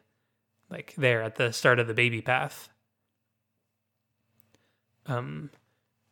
[0.70, 2.68] like there at the start of the baby path
[5.06, 5.50] um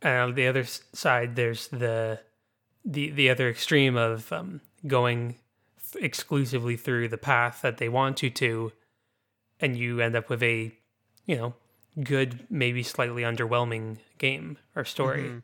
[0.03, 2.19] and on the other side there's the
[2.85, 5.37] the the other extreme of um going
[6.01, 8.73] exclusively through the path that they want you to
[9.61, 10.73] and you end up with a
[11.27, 11.55] you know
[12.03, 15.43] good maybe slightly underwhelming game or story Mhm.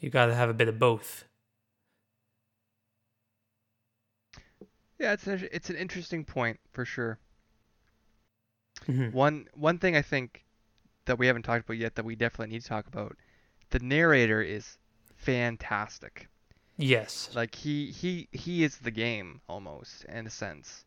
[0.00, 1.24] you got to have a bit of both.
[4.98, 7.18] Yeah, it's an it's an interesting point for sure.
[8.86, 9.12] Mhm.
[9.12, 10.44] One one thing I think
[11.06, 13.16] that we haven't talked about yet that we definitely need to talk about,
[13.70, 14.78] the narrator is
[15.16, 16.28] fantastic.
[16.76, 17.30] Yes.
[17.34, 20.84] Like he he he is the game almost in a sense.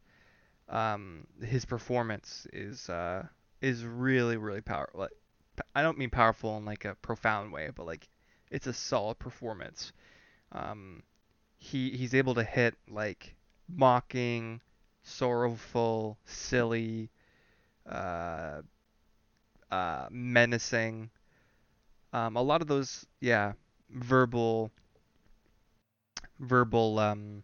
[0.69, 3.27] Um, his performance is uh
[3.61, 5.07] is really really powerful.
[5.73, 8.07] I don't mean powerful in like a profound way, but like
[8.51, 9.91] it's a solid performance.
[10.51, 11.03] Um,
[11.57, 13.35] he he's able to hit like
[13.67, 14.61] mocking,
[15.03, 17.09] sorrowful, silly,
[17.89, 18.61] uh,
[19.71, 21.09] uh, menacing.
[22.13, 23.53] Um, a lot of those, yeah,
[23.89, 24.71] verbal
[26.39, 27.43] verbal um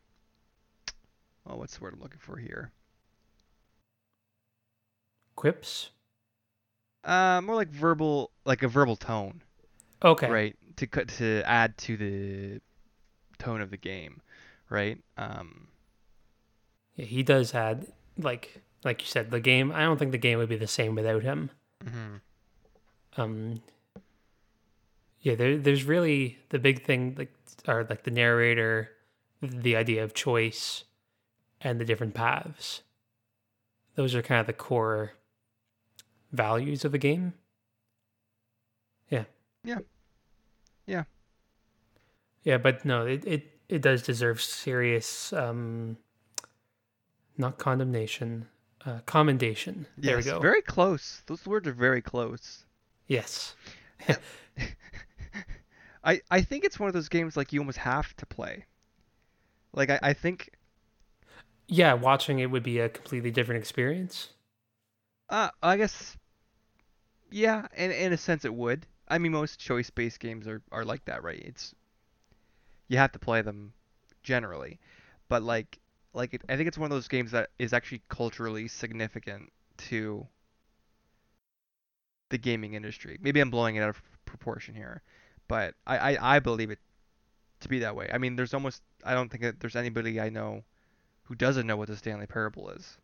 [1.47, 2.71] oh what's the word I'm looking for here?
[5.35, 5.89] Quips.
[7.03, 9.41] Uh more like verbal like a verbal tone,
[10.03, 10.29] Okay.
[10.29, 10.55] right?
[10.77, 12.61] To cut to add to the
[13.37, 14.21] tone of the game,
[14.69, 14.97] right?
[15.17, 15.67] Um
[16.95, 17.87] Yeah, he does add
[18.17, 19.71] like like you said the game.
[19.71, 21.49] I don't think the game would be the same without him.
[21.83, 23.21] Mm-hmm.
[23.21, 23.61] Um.
[25.21, 27.33] Yeah, there, there's really the big thing like
[27.67, 28.89] are like the narrator,
[29.41, 30.83] the idea of choice,
[31.61, 32.81] and the different paths.
[33.95, 35.13] Those are kind of the core
[36.33, 37.33] values of the game.
[39.09, 39.25] Yeah.
[39.63, 39.79] Yeah.
[40.85, 41.03] Yeah.
[42.43, 45.97] Yeah, but no, it it, it does deserve serious um
[47.37, 48.47] not condemnation,
[48.85, 49.85] uh commendation.
[49.97, 50.39] There we go.
[50.39, 51.23] Very close.
[51.25, 52.65] Those words are very close.
[53.07, 53.55] yes.
[56.03, 58.65] I I think it's one of those games like you almost have to play.
[59.73, 60.51] Like I, I think
[61.67, 64.29] Yeah, watching it would be a completely different experience.
[65.29, 66.17] Uh, I guess,
[67.33, 68.85] yeah, in in a sense it would.
[69.07, 71.39] I mean, most choice-based games are are like that, right?
[71.39, 71.73] It's
[72.87, 73.73] you have to play them
[74.21, 74.79] generally,
[75.29, 75.79] but like
[76.13, 79.51] like it, I think it's one of those games that is actually culturally significant
[79.89, 80.27] to
[82.29, 83.17] the gaming industry.
[83.21, 85.01] Maybe I'm blowing it out of proportion here,
[85.47, 86.79] but I I, I believe it
[87.61, 88.09] to be that way.
[88.13, 90.63] I mean, there's almost I don't think that there's anybody I know
[91.23, 92.97] who doesn't know what the Stanley Parable is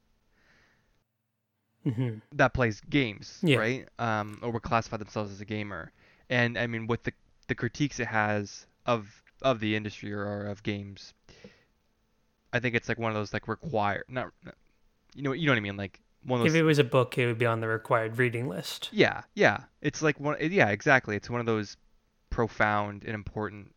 [1.84, 3.58] hmm that plays games, Yeah.
[3.58, 3.88] right?
[3.98, 5.92] Um, or would classify themselves as a gamer.
[6.30, 7.14] And I mean, with the
[7.48, 11.14] the critiques it has of of the industry or, of games,
[12.54, 14.32] I think it's like one of those like required, not,
[15.16, 17.18] you know, you know what I mean, like one of If it was a book,
[17.18, 18.90] it would be on the required reading list.
[18.92, 19.64] yeah, yeah.
[19.82, 20.38] It's like one.
[20.40, 21.16] Yeah, exactly.
[21.16, 21.78] It's one of those
[22.30, 23.74] profound and important,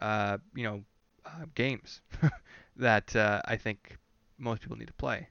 [0.00, 0.82] uh, you know,
[1.24, 2.00] uh, games
[2.76, 3.98] that uh, I think
[4.38, 5.28] most people need to play.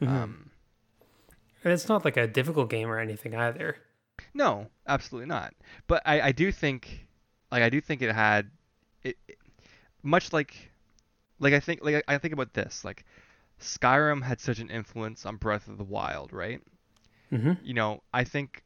[0.00, 0.08] Mhm.
[0.08, 0.50] Um,
[1.64, 3.76] and it's not like a difficult game or anything either.
[4.34, 5.54] No, absolutely not.
[5.86, 7.06] But I, I do think,
[7.50, 8.50] like I do think it had,
[9.02, 9.38] it, it-
[10.02, 10.70] much like,
[11.38, 13.04] like I think like I think about this like,
[13.60, 16.60] Skyrim had such an influence on Breath of the Wild, right?
[17.30, 18.64] hmm You know, I think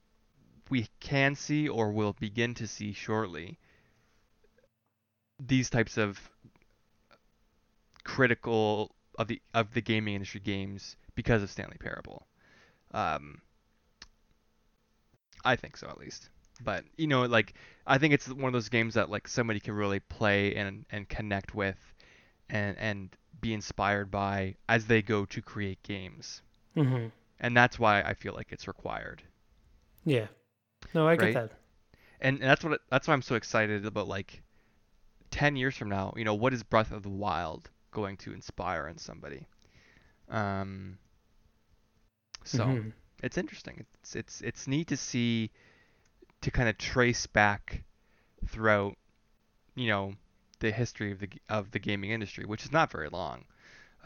[0.70, 3.59] we can see or will begin to see shortly
[5.38, 6.18] these types of
[8.04, 12.26] critical of the of the gaming industry games because of Stanley Parable.
[12.96, 13.42] Um,
[15.44, 16.30] I think so at least.
[16.61, 17.54] But you know, like
[17.87, 21.09] I think it's one of those games that like somebody can really play and and
[21.09, 21.94] connect with,
[22.50, 26.42] and and be inspired by as they go to create games.
[26.76, 29.22] hmm And that's why I feel like it's required.
[30.04, 30.28] Yeah.
[30.94, 31.35] No, I get Right?
[31.35, 31.52] that.
[32.20, 34.42] and, and that's what that's why I'm so excited about like
[35.30, 38.88] 10 years from now, you know, what is Breath of the Wild going to inspire
[38.88, 39.46] in somebody?
[40.28, 40.98] Um
[42.46, 42.92] so Mhm.
[43.22, 43.85] it's interesting.
[44.02, 45.50] It's it's it's neat to see
[46.42, 47.82] to kind of trace back
[48.46, 48.96] throughout
[49.74, 50.14] you know
[50.61, 53.44] the history of the of the gaming industry, which is not very long.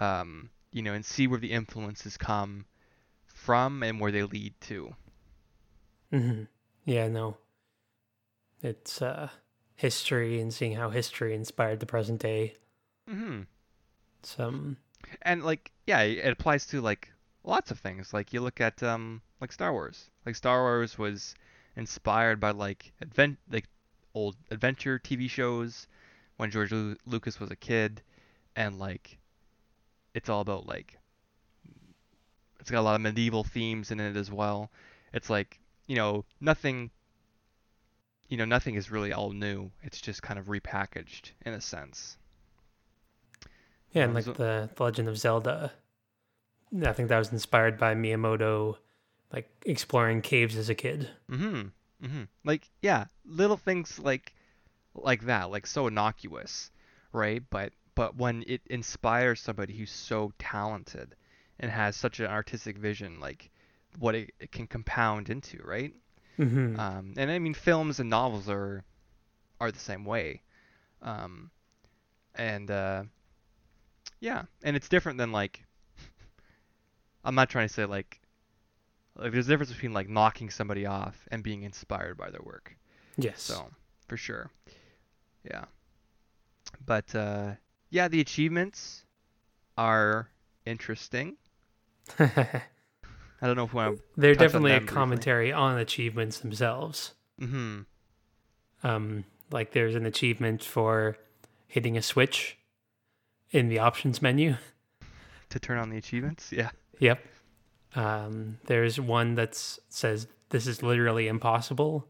[0.01, 2.67] Um, you know, and see where the influences come
[3.27, 4.95] from and where they lead to.
[6.11, 6.45] hmm
[6.85, 7.37] Yeah, no.
[8.63, 9.29] It's uh,
[9.77, 12.57] history and seeing how history inspired the present day.
[13.09, 13.43] Mm-hmm.
[14.23, 14.77] Some
[15.23, 17.11] and like yeah it applies to like
[17.45, 18.13] lots of things.
[18.15, 20.11] Like you look at um like star wars.
[20.27, 21.35] Like star wars was
[21.77, 23.67] inspired by like advent like
[24.15, 25.87] old adventure tv shows
[26.37, 28.03] when george Lu- lucas was a kid.
[28.57, 29.19] And like
[30.15, 30.99] it's all about like
[32.61, 34.71] it's got a lot of medieval themes in it as well.
[35.13, 36.91] It's like you know nothing
[38.29, 39.71] you know nothing is really all new.
[39.83, 42.17] It's just kind of repackaged in a sense.
[43.93, 45.73] Yeah, and Um, like the, the Legend of Zelda.
[46.85, 48.77] I think that was inspired by Miyamoto,
[49.33, 51.11] like exploring caves as a kid.
[51.29, 51.73] Mhm.
[52.03, 52.29] Mhm.
[52.45, 54.35] Like yeah, little things like
[54.95, 56.71] like that, like so innocuous,
[57.13, 57.43] right?
[57.51, 61.17] But but when it inspires somebody who's so talented
[61.59, 63.51] and has such an artistic vision, like
[63.99, 65.95] what it, it can compound into, right?
[66.37, 68.85] hmm Um, and I mean, films and novels are
[69.61, 70.43] are the same way.
[71.03, 71.51] Um,
[72.35, 73.05] and uh,
[74.21, 75.65] yeah, and it's different than like
[77.25, 78.21] I'm not trying to say like
[79.17, 82.77] like there's a difference between like knocking somebody off and being inspired by their work.
[83.17, 83.43] yes.
[83.43, 83.69] So
[84.09, 84.51] for sure,
[85.45, 85.65] yeah.
[86.87, 87.53] But uh,
[87.91, 89.05] yeah, the achievements
[89.77, 90.29] are
[90.67, 91.37] interesting.
[92.19, 94.95] I don't know if want They're definitely a briefly.
[94.95, 97.13] commentary on achievements themselves.
[97.41, 97.47] to.
[97.47, 97.81] hmm
[98.83, 101.17] Um, like there's an achievement for
[101.67, 102.59] hitting a switch
[103.51, 104.57] in the options menu.
[105.51, 106.71] To turn on the achievements, yeah.
[107.01, 107.21] Yep.
[107.97, 112.07] Um, there's one that says this is literally impossible,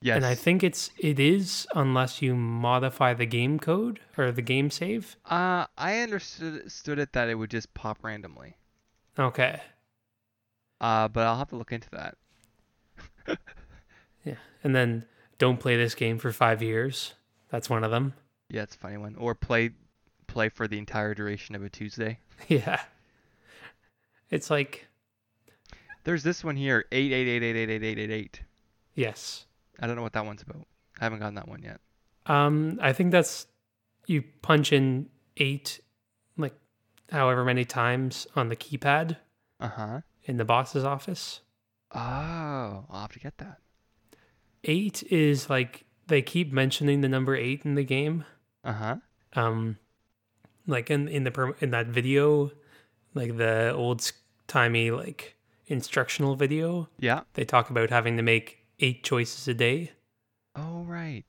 [0.00, 0.16] Yes.
[0.16, 4.68] and I think it's it is unless you modify the game code or the game
[4.70, 5.16] save.
[5.24, 8.56] Uh, I understood understood it that it would just pop randomly.
[9.16, 9.60] Okay.
[10.80, 12.16] Uh, but I'll have to look into that.
[14.24, 14.34] Yeah.
[14.62, 15.04] And then
[15.38, 17.14] don't play this game for five years.
[17.50, 18.14] That's one of them.
[18.48, 19.16] Yeah, it's a funny one.
[19.16, 19.70] Or play
[20.28, 22.18] play for the entire duration of a Tuesday.
[22.48, 22.80] yeah.
[24.32, 24.88] It's like
[26.04, 28.40] There's this one here, eight eight eight eight eight eight eight eight eight.
[28.94, 29.46] yes.
[29.80, 30.66] I don't know what that one's about.
[31.00, 31.80] I haven't gotten that one yet.
[32.26, 33.46] Um, I think that's
[34.06, 35.80] you punch in eight,
[36.36, 36.54] like
[37.10, 39.16] however many times on the keypad
[39.60, 40.00] Uh huh.
[40.24, 41.40] in the boss's office.
[41.94, 41.98] Oh,
[42.90, 43.58] I'll have to get that.
[44.64, 48.24] Eight is like they keep mentioning the number eight in the game.
[48.64, 48.96] Uh huh.
[49.34, 49.78] Um,
[50.66, 52.52] like in in the per- in that video,
[53.14, 54.00] like the old
[54.52, 55.36] timey like
[55.66, 57.22] instructional video, Yeah.
[57.34, 59.92] they talk about having to make eight choices a day,
[60.54, 61.24] Oh right.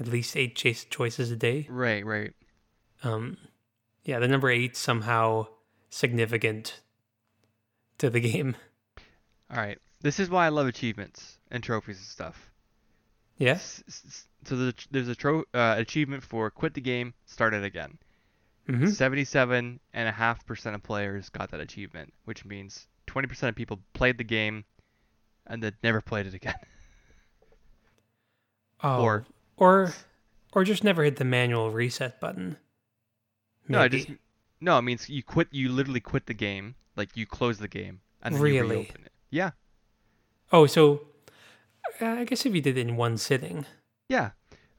[0.00, 1.66] at least eight chase choices a day.
[1.68, 2.04] Right.
[2.04, 2.32] Right.
[3.02, 3.36] Um,
[4.04, 5.48] yeah, the number eight somehow
[5.90, 6.80] significant
[7.98, 8.56] to the game.
[9.50, 9.78] All right.
[10.00, 12.50] This is why I love achievements and trophies and stuff.
[13.36, 13.82] Yes.
[14.44, 17.98] So there's a tro- uh, achievement for quit the game, start it again.
[18.66, 23.48] Hmm Seventy-seven and a half percent of players got that achievement, which means twenty percent
[23.50, 24.64] of people played the game
[25.46, 26.54] and then never played it again.
[28.84, 29.24] Oh, Or-
[29.56, 29.92] or
[30.52, 32.56] or just never hit the manual reset button.
[33.68, 33.98] No, I Maybe.
[33.98, 34.10] just
[34.60, 34.76] no.
[34.78, 35.48] It means you quit.
[35.52, 36.74] You literally quit the game.
[36.96, 39.12] Like you close the game and then you reopen it.
[39.30, 39.52] Yeah,
[40.52, 41.06] Oh, so
[42.02, 43.64] uh, I guess if you did it in one sitting.
[44.08, 44.30] yeah.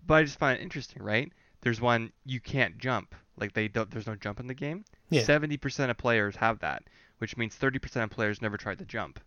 [0.05, 1.31] But I just find it interesting, right?
[1.61, 3.15] There's one you can't jump.
[3.37, 3.89] Like they don't.
[3.91, 4.85] There's no jump in the game.
[5.09, 5.23] Yeah.
[5.23, 6.83] Seventy percent of players have that,
[7.17, 9.19] which means thirty percent of players never tried to jump.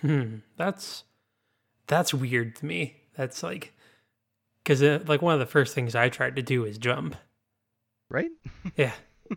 [0.00, 1.04] Hmm, that's
[1.86, 2.96] that's weird to me.
[3.16, 3.72] That's like
[4.64, 7.16] because uh, like one of the first things I tried to do is jump.
[8.10, 8.30] Right?
[8.76, 8.92] Yeah.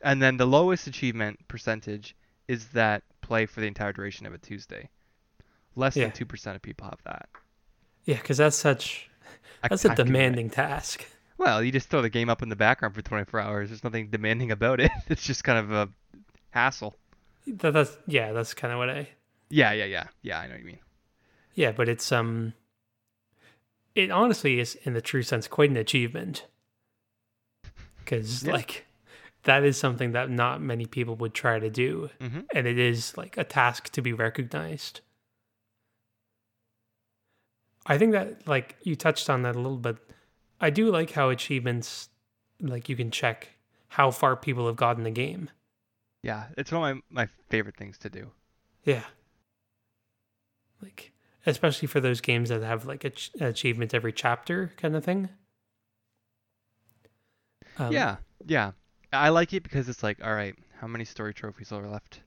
[0.00, 2.14] And then the lowest achievement percentage
[2.46, 4.90] is that play for the entire duration of a Tuesday.
[5.76, 6.04] Less Yeah.
[6.04, 7.28] than two percent of people have that.
[8.04, 9.08] Yeah, because that's such
[9.62, 11.06] I- that's a demanding task.
[11.36, 13.68] Well, you just throw the game up in the background for 24 hours.
[13.70, 14.90] There's nothing demanding about it.
[15.08, 15.88] It's just kind of a
[16.50, 16.94] hassle.
[17.46, 19.08] That, that's yeah, that's kind of what I
[19.50, 20.38] Yeah, yeah, yeah, yeah.
[20.40, 20.78] I know what you mean.
[21.54, 22.54] yeah, but it's um,
[23.94, 26.46] it honestly is in the true sense quite an achievement
[28.04, 28.52] because Yeah.
[28.52, 28.86] like
[29.42, 33.16] that is something that not many people would try to do, hmm and it is
[33.18, 35.00] like a task to be recognized.
[37.86, 39.98] I think that like you touched on that a little bit.
[40.64, 42.08] I do like how achievements
[42.58, 43.50] like you can check
[43.88, 45.50] how far people have gotten the game.
[46.22, 48.30] Yeah, it's one of my my favorite things to do.
[48.82, 49.02] Yeah.
[50.80, 51.12] Like
[51.44, 55.28] especially for those games that have like a ch- achievement every chapter kind of thing.
[57.76, 58.72] Um, yeah, yeah.
[59.12, 62.20] I like it because it's like, all right, how many story trophies are left?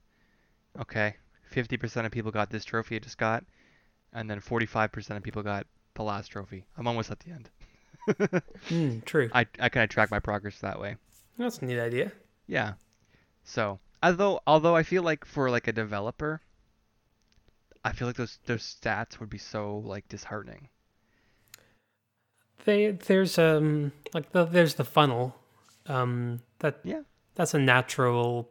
[0.80, 1.16] Okay,
[1.52, 3.44] 50% of people got this trophy I just got,
[4.12, 6.64] and then 45% of people got the last trophy.
[6.76, 7.50] I'm almost at the end.
[8.08, 9.30] Mm, true.
[9.32, 10.96] I I kind of track my progress that way.
[11.38, 12.12] That's a neat idea.
[12.46, 12.74] Yeah.
[13.44, 16.40] So, although although I feel like for like a developer,
[17.84, 20.68] I feel like those those stats would be so like disheartening.
[22.64, 25.36] They there's um like the there's the funnel.
[25.86, 27.02] Um that Yeah.
[27.34, 28.50] that's a natural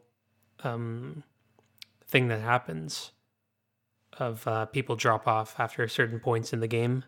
[0.64, 1.22] um
[2.06, 3.12] thing that happens
[4.14, 7.04] of uh, people drop off after certain points in the game.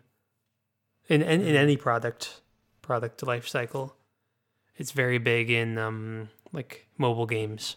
[1.11, 2.41] In in, in any product
[2.81, 3.95] product life cycle.
[4.77, 7.75] It's very big in um like mobile games.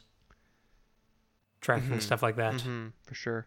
[1.60, 2.02] Tracking Mhm.
[2.02, 2.60] stuff like that.
[2.60, 3.46] hmm for sure.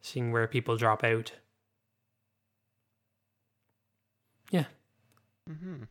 [0.00, 1.32] Seeing where people drop out.
[4.50, 4.66] Yeah.
[5.50, 5.82] Mm-hmm.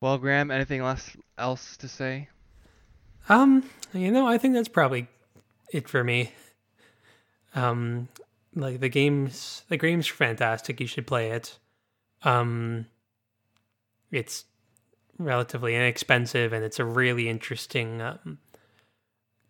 [0.00, 2.28] Well, Graham, anything else else to say?
[3.28, 5.06] Um, you know, I think that's probably
[5.72, 6.32] it for me.
[7.54, 8.08] Um,
[8.54, 10.80] like the games, the game's fantastic.
[10.80, 11.58] You should play it.
[12.22, 12.86] Um,
[14.10, 14.44] it's
[15.18, 18.38] relatively inexpensive, and it's a really interesting um,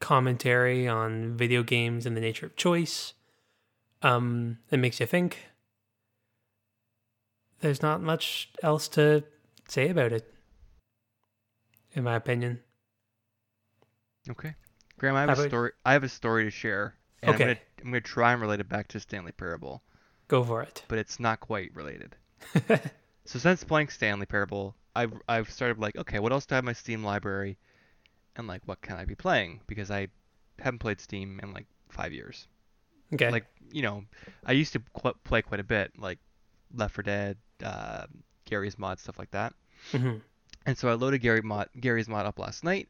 [0.01, 3.15] commentary on video games and the nature of choice.
[4.03, 5.39] Um, it makes you think.
[7.61, 9.23] There's not much else to
[9.69, 10.33] say about it,
[11.93, 12.61] in my opinion.
[14.31, 14.55] Okay.
[14.99, 15.73] Graham, I have How a story.
[15.85, 17.43] I have a story to share, and Okay.
[17.45, 19.83] I'm gonna I'm gonna try and relate it back to Stanley Parable,
[20.29, 20.83] Go for it.
[20.89, 22.17] but it's not quite related.
[23.27, 26.65] So since playing Stanley Parable, I've I've started like, okay, what else do I have
[26.65, 27.59] in my Steam library,
[28.35, 29.61] and like, what can I be playing?
[29.69, 30.09] Because I
[30.59, 32.49] haven't played Steam in like five years.
[33.15, 33.31] okay.
[33.31, 34.05] Like, you know,
[34.45, 36.19] I used to qu- play quite a bit, like
[36.75, 38.07] Left 4 Dead, uh,
[38.47, 39.53] Garry's Mod, stuff like that.
[39.93, 40.17] hmm
[40.67, 42.89] And so I loaded Garry mod, Garry's mod up last night,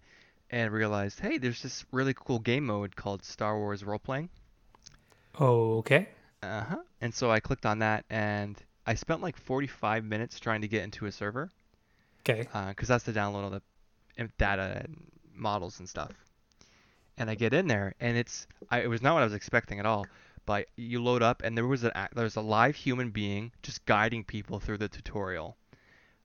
[0.51, 4.30] and realized, hey, there's this really cool game mode called Star Wars Role Playing.
[5.38, 6.09] Oh, okay.
[6.42, 6.82] Uh huh.
[7.01, 10.82] And so I clicked on that, and I spent like 45 minutes trying to get
[10.84, 11.51] into a server,
[12.20, 12.48] Okay.
[12.68, 13.62] because that's to download all the
[14.38, 16.12] data and models and stuff.
[17.18, 19.78] And I get in there, and it's I, it was not what I was expecting
[19.78, 20.11] at all.
[20.46, 24.24] But you load up, and there was a there's a live human being just guiding
[24.24, 25.57] people through the tutorial.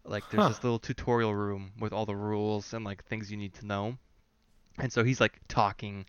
[0.06, 0.50] Like there's Huh.
[0.50, 3.98] this little tutorial room with all the rules and like things you need to know.
[4.80, 6.06] And so he's like talking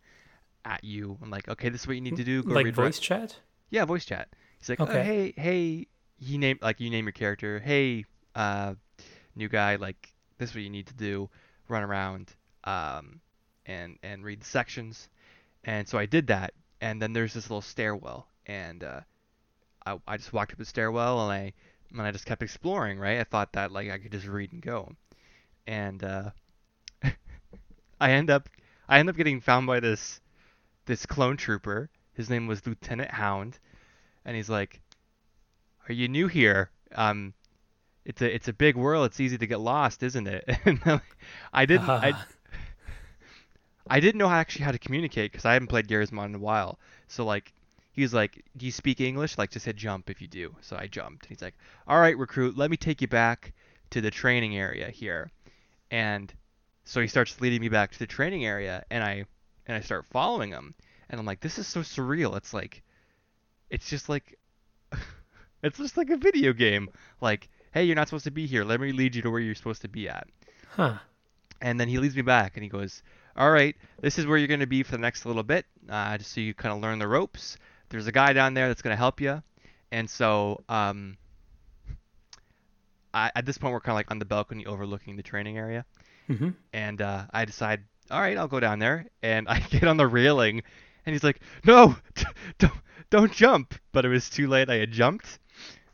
[0.64, 2.42] at you and like, okay, this is what you need to do.
[2.42, 3.36] Go like read voice chat?
[3.70, 4.28] yeah, voice chat.
[4.58, 5.04] He's like, oh, Okay.
[5.04, 5.86] hey, hey,
[6.18, 7.60] he name like you name your character.
[7.60, 8.04] Hey,
[8.34, 8.74] uh,
[9.34, 11.28] new guy, like this is what you need to do.
[11.68, 12.32] Run around,
[12.64, 13.20] um,
[13.66, 15.08] and and read the sections.
[15.64, 19.00] And so I did that, and then there's this little stairwell, and uh,
[19.84, 21.52] I I just walked up the stairwell, and I
[21.92, 22.98] and I just kept exploring.
[22.98, 24.92] Right, I thought that like I could just read and go,
[25.66, 26.30] and uh,
[28.00, 28.48] I end up
[28.88, 30.20] I end up getting found by this
[30.86, 31.90] this clone trooper.
[32.14, 33.58] His name was Lieutenant Hound,
[34.24, 34.80] and he's like,
[35.88, 36.70] "Are you new here?
[36.94, 37.34] Um,
[38.04, 39.06] it's a it's a big world.
[39.06, 41.00] It's easy to get lost, isn't it?" And
[41.52, 42.26] I didn't I, Ah.
[43.88, 46.34] I didn't know how actually how to communicate because I haven't played Garry's Mod in
[46.34, 46.78] a while.
[47.08, 47.52] So like
[47.92, 50.54] he was like, "Do you speak English?" Like just hit jump if you do.
[50.60, 51.26] So I jumped.
[51.26, 51.54] He's like,
[51.86, 53.52] "All right, recruit, let me take you back
[53.90, 55.30] to the training area here."
[55.90, 56.32] And
[56.86, 59.24] so he starts leading me back to the training area, and I
[59.66, 60.74] and I start following him,
[61.10, 62.82] and I'm like, "This is so surreal." It's like,
[63.70, 64.38] it's just like,
[65.62, 66.88] it's just like a video game.
[67.20, 68.64] Like, hey, you're not supposed to be here.
[68.64, 70.28] Let me lead you to where you're supposed to be at.
[70.70, 70.98] Huh.
[71.60, 73.02] And then he leads me back and he goes,
[73.36, 76.16] All right, this is where you're going to be for the next little bit, uh,
[76.18, 77.56] just so you kind of learn the ropes.
[77.88, 79.42] There's a guy down there that's going to help you.
[79.90, 81.16] And so um,
[83.14, 85.84] I, at this point, we're kind of like on the balcony overlooking the training area.
[86.26, 89.06] Hmm And uh, I decide, All right, I'll go down there.
[89.22, 90.62] And I get on the railing
[91.04, 91.96] and he's like, No,
[92.58, 92.72] don't,
[93.10, 93.74] don't jump.
[93.92, 94.70] But it was too late.
[94.70, 95.38] I had jumped.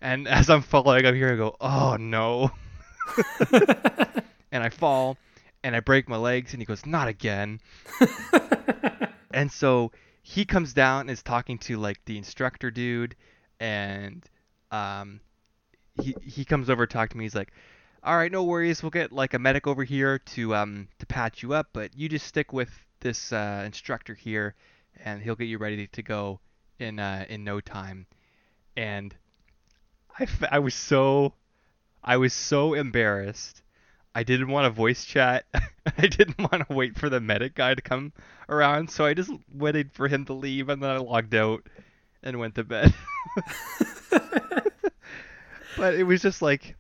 [0.01, 2.51] And as I'm falling, I'm I go, oh no.
[4.53, 5.17] and I fall
[5.65, 7.61] and I break my legs and he goes, not again.
[9.33, 13.15] and so he comes down and is talking to like the instructor dude
[13.61, 14.25] and
[14.71, 15.21] um
[16.01, 17.25] he he comes over to talk to me.
[17.25, 17.53] He's like,
[18.03, 18.83] "All right, no worries.
[18.83, 22.09] We'll get like a medic over here to um to patch you up, but you
[22.09, 24.55] just stick with this uh, instructor here,
[25.05, 26.41] and he'll get you ready to go
[26.79, 28.07] in uh, in no time."
[28.77, 29.15] And
[30.19, 31.35] I, f- I was so
[32.03, 33.63] I was so embarrassed.
[34.15, 35.47] I didn't want to voice chat.
[35.99, 38.13] I didn't want to wait for the medic guy to come
[38.49, 41.67] around, so I just waited for him to leave and then I logged out
[42.23, 42.93] and went to bed.
[45.77, 46.77] but it was just like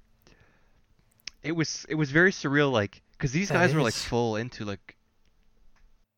[1.42, 4.64] it was it was very surreal like cuz these That guys were like full into
[4.64, 4.96] like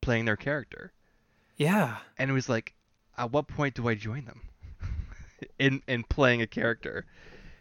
[0.01, 0.93] playing their character.
[1.57, 1.99] yeah.
[2.19, 2.75] And it was like
[3.17, 4.41] at what point do I join them?
[5.59, 7.07] in in playing a character.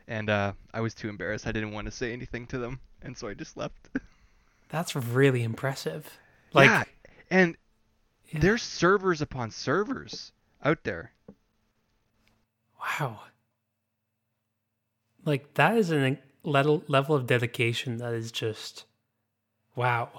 [0.07, 1.47] And uh I was too embarrassed.
[1.47, 3.89] I didn't want to say anything to them, and so I just left.
[4.69, 6.17] That's really impressive.
[6.53, 6.83] Like, yeah,
[7.29, 7.55] and
[8.31, 8.39] Yeah.
[8.41, 10.31] there's servers upon servers
[10.63, 11.11] out there.
[12.79, 13.19] wow.
[15.25, 18.85] Like that is an level level of dedication that is just
[19.75, 20.09] wow.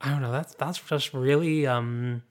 [0.00, 0.32] I don't know.
[0.32, 2.22] That's that's just really um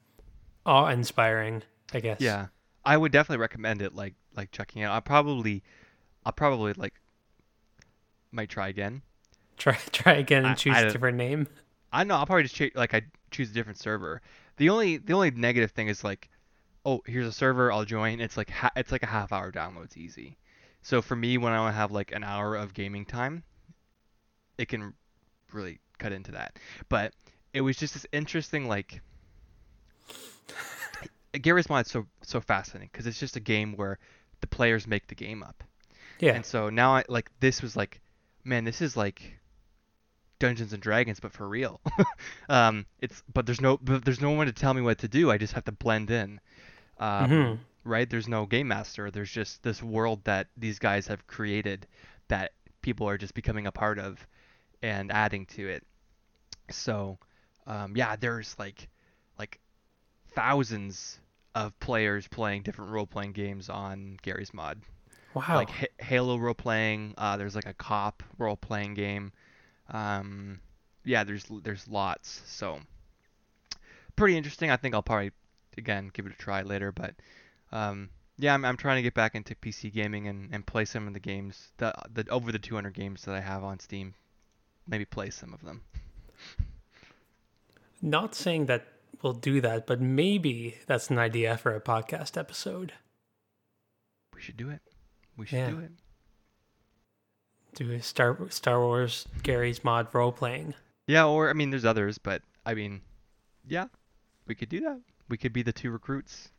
[0.66, 1.64] awe inspiring.
[1.94, 2.22] I guess.
[2.22, 2.48] Yeah,
[2.86, 3.96] I would definitely recommend it.
[3.96, 4.96] Like like checking out.
[4.96, 5.64] I probably,
[6.26, 6.94] I'll probably like
[8.32, 9.02] might try again.
[9.58, 11.48] Try try again I- and choose I a different name.
[11.92, 14.22] I know I'll probably just like I choose a different server.
[14.58, 16.30] The only the only negative thing is like,
[16.86, 18.20] oh here's a server I'll join.
[18.20, 19.86] It's like ha- it's like a half hour download.
[19.86, 20.38] It's easy.
[20.82, 23.44] So for me, when I want to have like an hour of gaming time,
[24.58, 24.94] it can
[25.52, 26.60] really cut into that.
[26.90, 27.14] But
[27.54, 29.02] it was just this interesting like.
[31.42, 33.98] Garry's Mod is so so fascinating because it's just a game where
[34.42, 35.64] the players make the game up.
[36.20, 36.36] Yeah.
[36.36, 38.02] And so now I like this was like,
[38.44, 39.40] man, this is like
[40.40, 41.82] Dungeons and Dragons, but for real.
[42.50, 45.32] um, it's but there's no but there's no one to tell me what to do.
[45.32, 46.40] I just have to blend in.
[47.00, 47.60] Um, Mhm.
[47.86, 48.10] Right?
[48.10, 49.12] There's no game master.
[49.12, 51.86] There's just this world that these guys have created
[52.30, 54.26] that people are just becoming a part of
[54.82, 55.84] and adding to it.
[56.72, 57.18] So,
[57.68, 58.88] um, yeah, there's like
[59.38, 59.60] like
[60.34, 61.20] thousands
[61.56, 64.82] of players playing different role-playing games on Garry's Mod
[65.34, 65.56] Wow.
[65.56, 67.14] like H- Halo role playing.
[67.18, 69.32] Uh, there's like a cop role playing game.
[69.90, 70.60] Um,
[71.04, 72.42] yeah, there's there's lots.
[72.46, 72.80] So
[74.16, 74.70] pretty interesting.
[74.72, 75.32] I think I'll probably
[75.78, 76.92] again give it a try later.
[76.92, 77.16] But
[77.72, 81.08] um, yeah, I'm I'm trying to get back into PC gaming and, and play some
[81.08, 84.14] of the games the the over the 200 games that I have on Steam.
[84.88, 85.82] Maybe play some of them.
[88.02, 88.86] Not saying that
[89.22, 92.94] we'll do that, but maybe that's an idea for a podcast episode.
[94.34, 94.82] We should do it.
[95.38, 95.70] We should Yeah.
[95.70, 95.92] do it.
[97.76, 100.76] Do a Star Star Wars Garry's mod role playing.
[101.08, 103.02] Yeah, or I mean, there's others, but I mean,
[103.68, 103.88] yeah,
[104.48, 105.00] we could do that.
[105.30, 106.50] We could be the two recruits.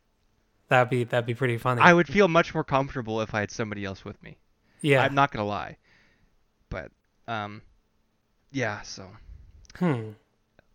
[0.67, 1.81] That'd be that'd be pretty funny.
[1.81, 4.37] I would feel much more comfortable if I had somebody else with me.
[4.81, 5.01] yeah.
[5.03, 5.77] I'm not gonna lie,
[6.69, 6.91] but
[7.27, 7.61] um,
[8.51, 8.81] yeah.
[8.81, 9.07] So
[9.77, 10.11] hmm.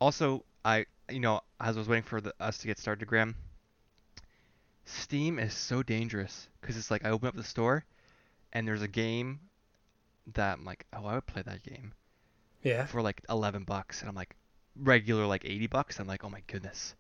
[0.01, 3.35] also, I you know as I was waiting for the, us to get started, Graham.
[4.85, 7.85] Steam is so dangerous because it's like I open up the store,
[8.53, 9.41] and there's a game
[10.35, 11.93] that I'm like, oh, I would play that game
[12.63, 12.87] Yeah.
[12.87, 14.35] for like 11 bucks, and I'm like,
[14.77, 15.99] regular like 80 bucks.
[16.01, 16.95] I'm like, oh my goodness,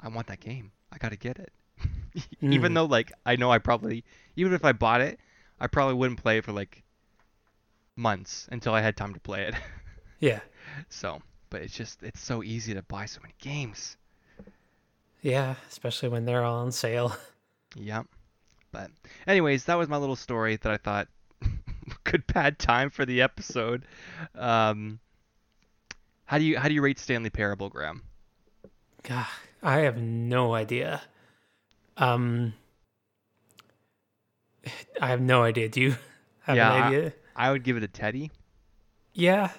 [0.00, 0.72] I want that game.
[0.92, 1.52] I gotta get it.
[2.40, 2.74] even Mm.
[2.74, 4.04] though like I know I probably
[4.36, 5.18] even if I bought it,
[5.60, 6.82] I probably wouldn't play it for like
[7.96, 9.54] months until I had time to play it.
[10.20, 10.40] Yeah.
[10.88, 13.96] so, but it's just it's so easy to buy so many games.
[15.22, 15.54] Yeah.
[15.70, 17.16] Especially when they're all on sale.
[17.76, 18.06] Yep.
[18.72, 18.90] But
[19.26, 21.06] anyways, that was my little story that I thought
[22.04, 23.84] could pad time for the episode.
[24.34, 24.98] Um,
[26.24, 28.02] how do you how do you rate Stanley Parable, Graham?
[29.02, 29.26] God,
[29.62, 31.02] I have no idea.
[31.96, 32.54] Um,
[35.00, 35.68] I have no idea.
[35.68, 35.96] Do you
[36.40, 37.12] have Yeah, an I- idea?
[37.36, 38.32] I would give it a Teddy
[39.12, 39.50] yeah.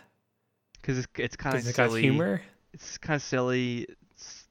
[0.82, 2.02] because it's it's kind of silly.
[2.02, 2.42] humor.
[2.74, 3.88] It's kind of silly.
[4.12, 4.48] It's,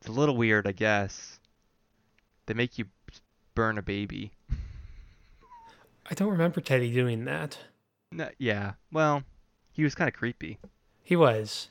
[0.00, 1.38] it's a little weird, I guess.
[2.46, 2.86] They make you
[3.54, 4.32] burn a baby.
[6.10, 7.58] I don't remember Teddy doing that.
[8.10, 8.72] No, yeah.
[8.90, 9.22] Well,
[9.70, 10.58] he was kind of creepy.
[11.02, 11.68] He was.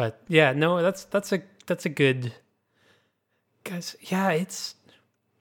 [0.00, 2.32] But yeah, no, that's that's a that's a good
[3.64, 3.94] guys.
[4.00, 4.74] Yeah, it's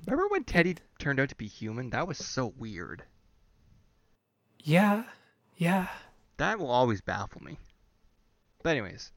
[0.06, 1.92] Remember when Teddy turned out to be human?
[1.92, 3.04] That was so weird.
[4.62, 5.04] yeah,
[5.56, 5.88] yeah.
[6.36, 7.58] That will always baffle me.
[8.62, 9.12] But anyways,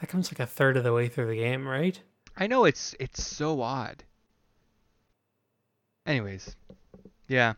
[0.00, 2.00] That comes like a third of the way through the game, right?
[2.36, 4.02] I know it's it's so odd.
[6.06, 6.56] Anyways,
[7.28, 7.52] yeah.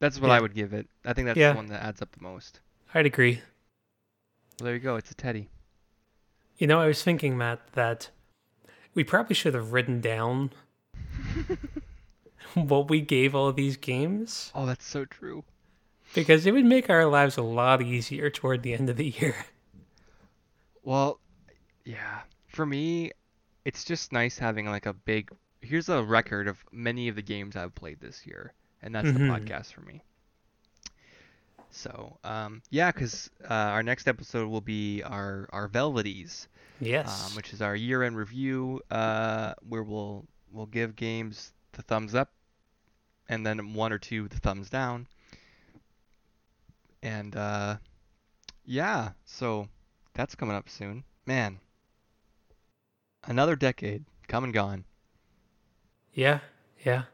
[0.00, 0.34] That's what Yeah.
[0.34, 0.88] I would give it.
[1.04, 1.50] I think that's Yeah.
[1.50, 2.60] the one that adds up the most.
[2.94, 3.42] I'd agree.
[4.60, 4.96] Well, there you go.
[4.96, 5.48] It's a Teddy.
[6.58, 8.10] You know, I was thinking, Matt, that
[8.94, 10.50] we probably should have written down
[12.54, 15.44] what we gave all these games Oh, that's so true.
[16.14, 19.34] because it would make our lives a lot easier toward the end of the year.
[20.84, 21.20] Well,
[21.84, 22.22] yeah.
[22.48, 23.12] For me,
[23.64, 25.30] it's just nice having like a big.
[25.60, 29.14] Here's a record of many of the games I've played this year, and that's Mhm.
[29.14, 30.02] the podcast for me.
[31.74, 36.46] So, um, yeah, because uh, our next episode will be our our Velveties,
[36.80, 37.26] Yes.
[37.30, 42.30] um, which is our year-end review, uh, where we'll we'll give games the thumbs up,
[43.28, 45.06] and then one or two the thumbs down.
[47.02, 47.76] And uh,
[48.66, 49.68] yeah, so
[50.14, 51.04] that's coming up soon.
[51.26, 51.58] Man,
[53.24, 54.84] another decade come and gone.
[56.12, 56.40] yeah.
[56.84, 57.04] Yeah.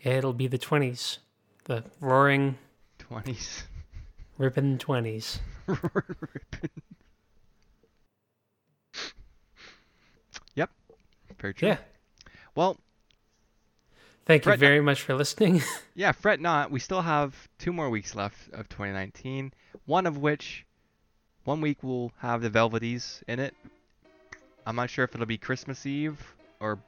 [0.00, 1.18] Yeah, it'll be the 20s.
[1.64, 2.58] The roaring,
[3.12, 3.64] Twenties.
[4.38, 5.38] ripping 20s.
[10.54, 10.70] yep.
[11.38, 11.68] Very true.
[11.68, 11.76] Yeah.
[12.54, 12.78] Well,
[14.24, 15.60] Thank you very much for listening.
[15.94, 16.70] yeah, fret not.
[16.70, 19.52] We still have two more weeks left of 2019.
[19.84, 20.64] One of which,
[21.44, 23.54] one week will have the Velveties in it.
[24.64, 26.18] I'm not sure if it'll be Christmas Eve
[26.60, 26.78] or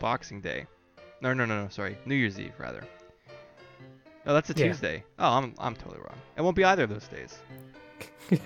[0.00, 0.66] Boxing Day.
[1.20, 1.68] No, no, no, no.
[1.68, 2.82] Sorry, New Year's Eve rather.
[4.26, 4.66] No, that's a Yeah.
[4.66, 5.04] Tuesday.
[5.18, 6.18] Oh, I'm I'm totally wrong.
[6.36, 7.38] It won't be either of those days.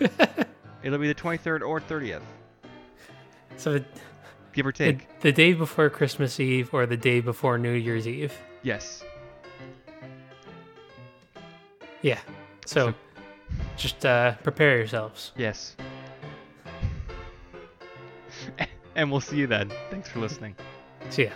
[0.83, 2.23] It'll be the 23rd or 30th,
[3.57, 3.85] so the,
[4.53, 5.21] give or the, take.
[5.21, 8.33] the day before Christmas Eve or the day before New Year's Eve.
[8.63, 9.05] Yes.
[12.03, 12.19] Yeah.
[12.67, 12.95] So
[13.77, 15.33] just uh, prepare yourselves.
[15.37, 15.77] Yes.
[18.95, 19.71] and we'll see you then.
[19.91, 20.55] Thanks for listening.
[21.11, 21.31] See ya.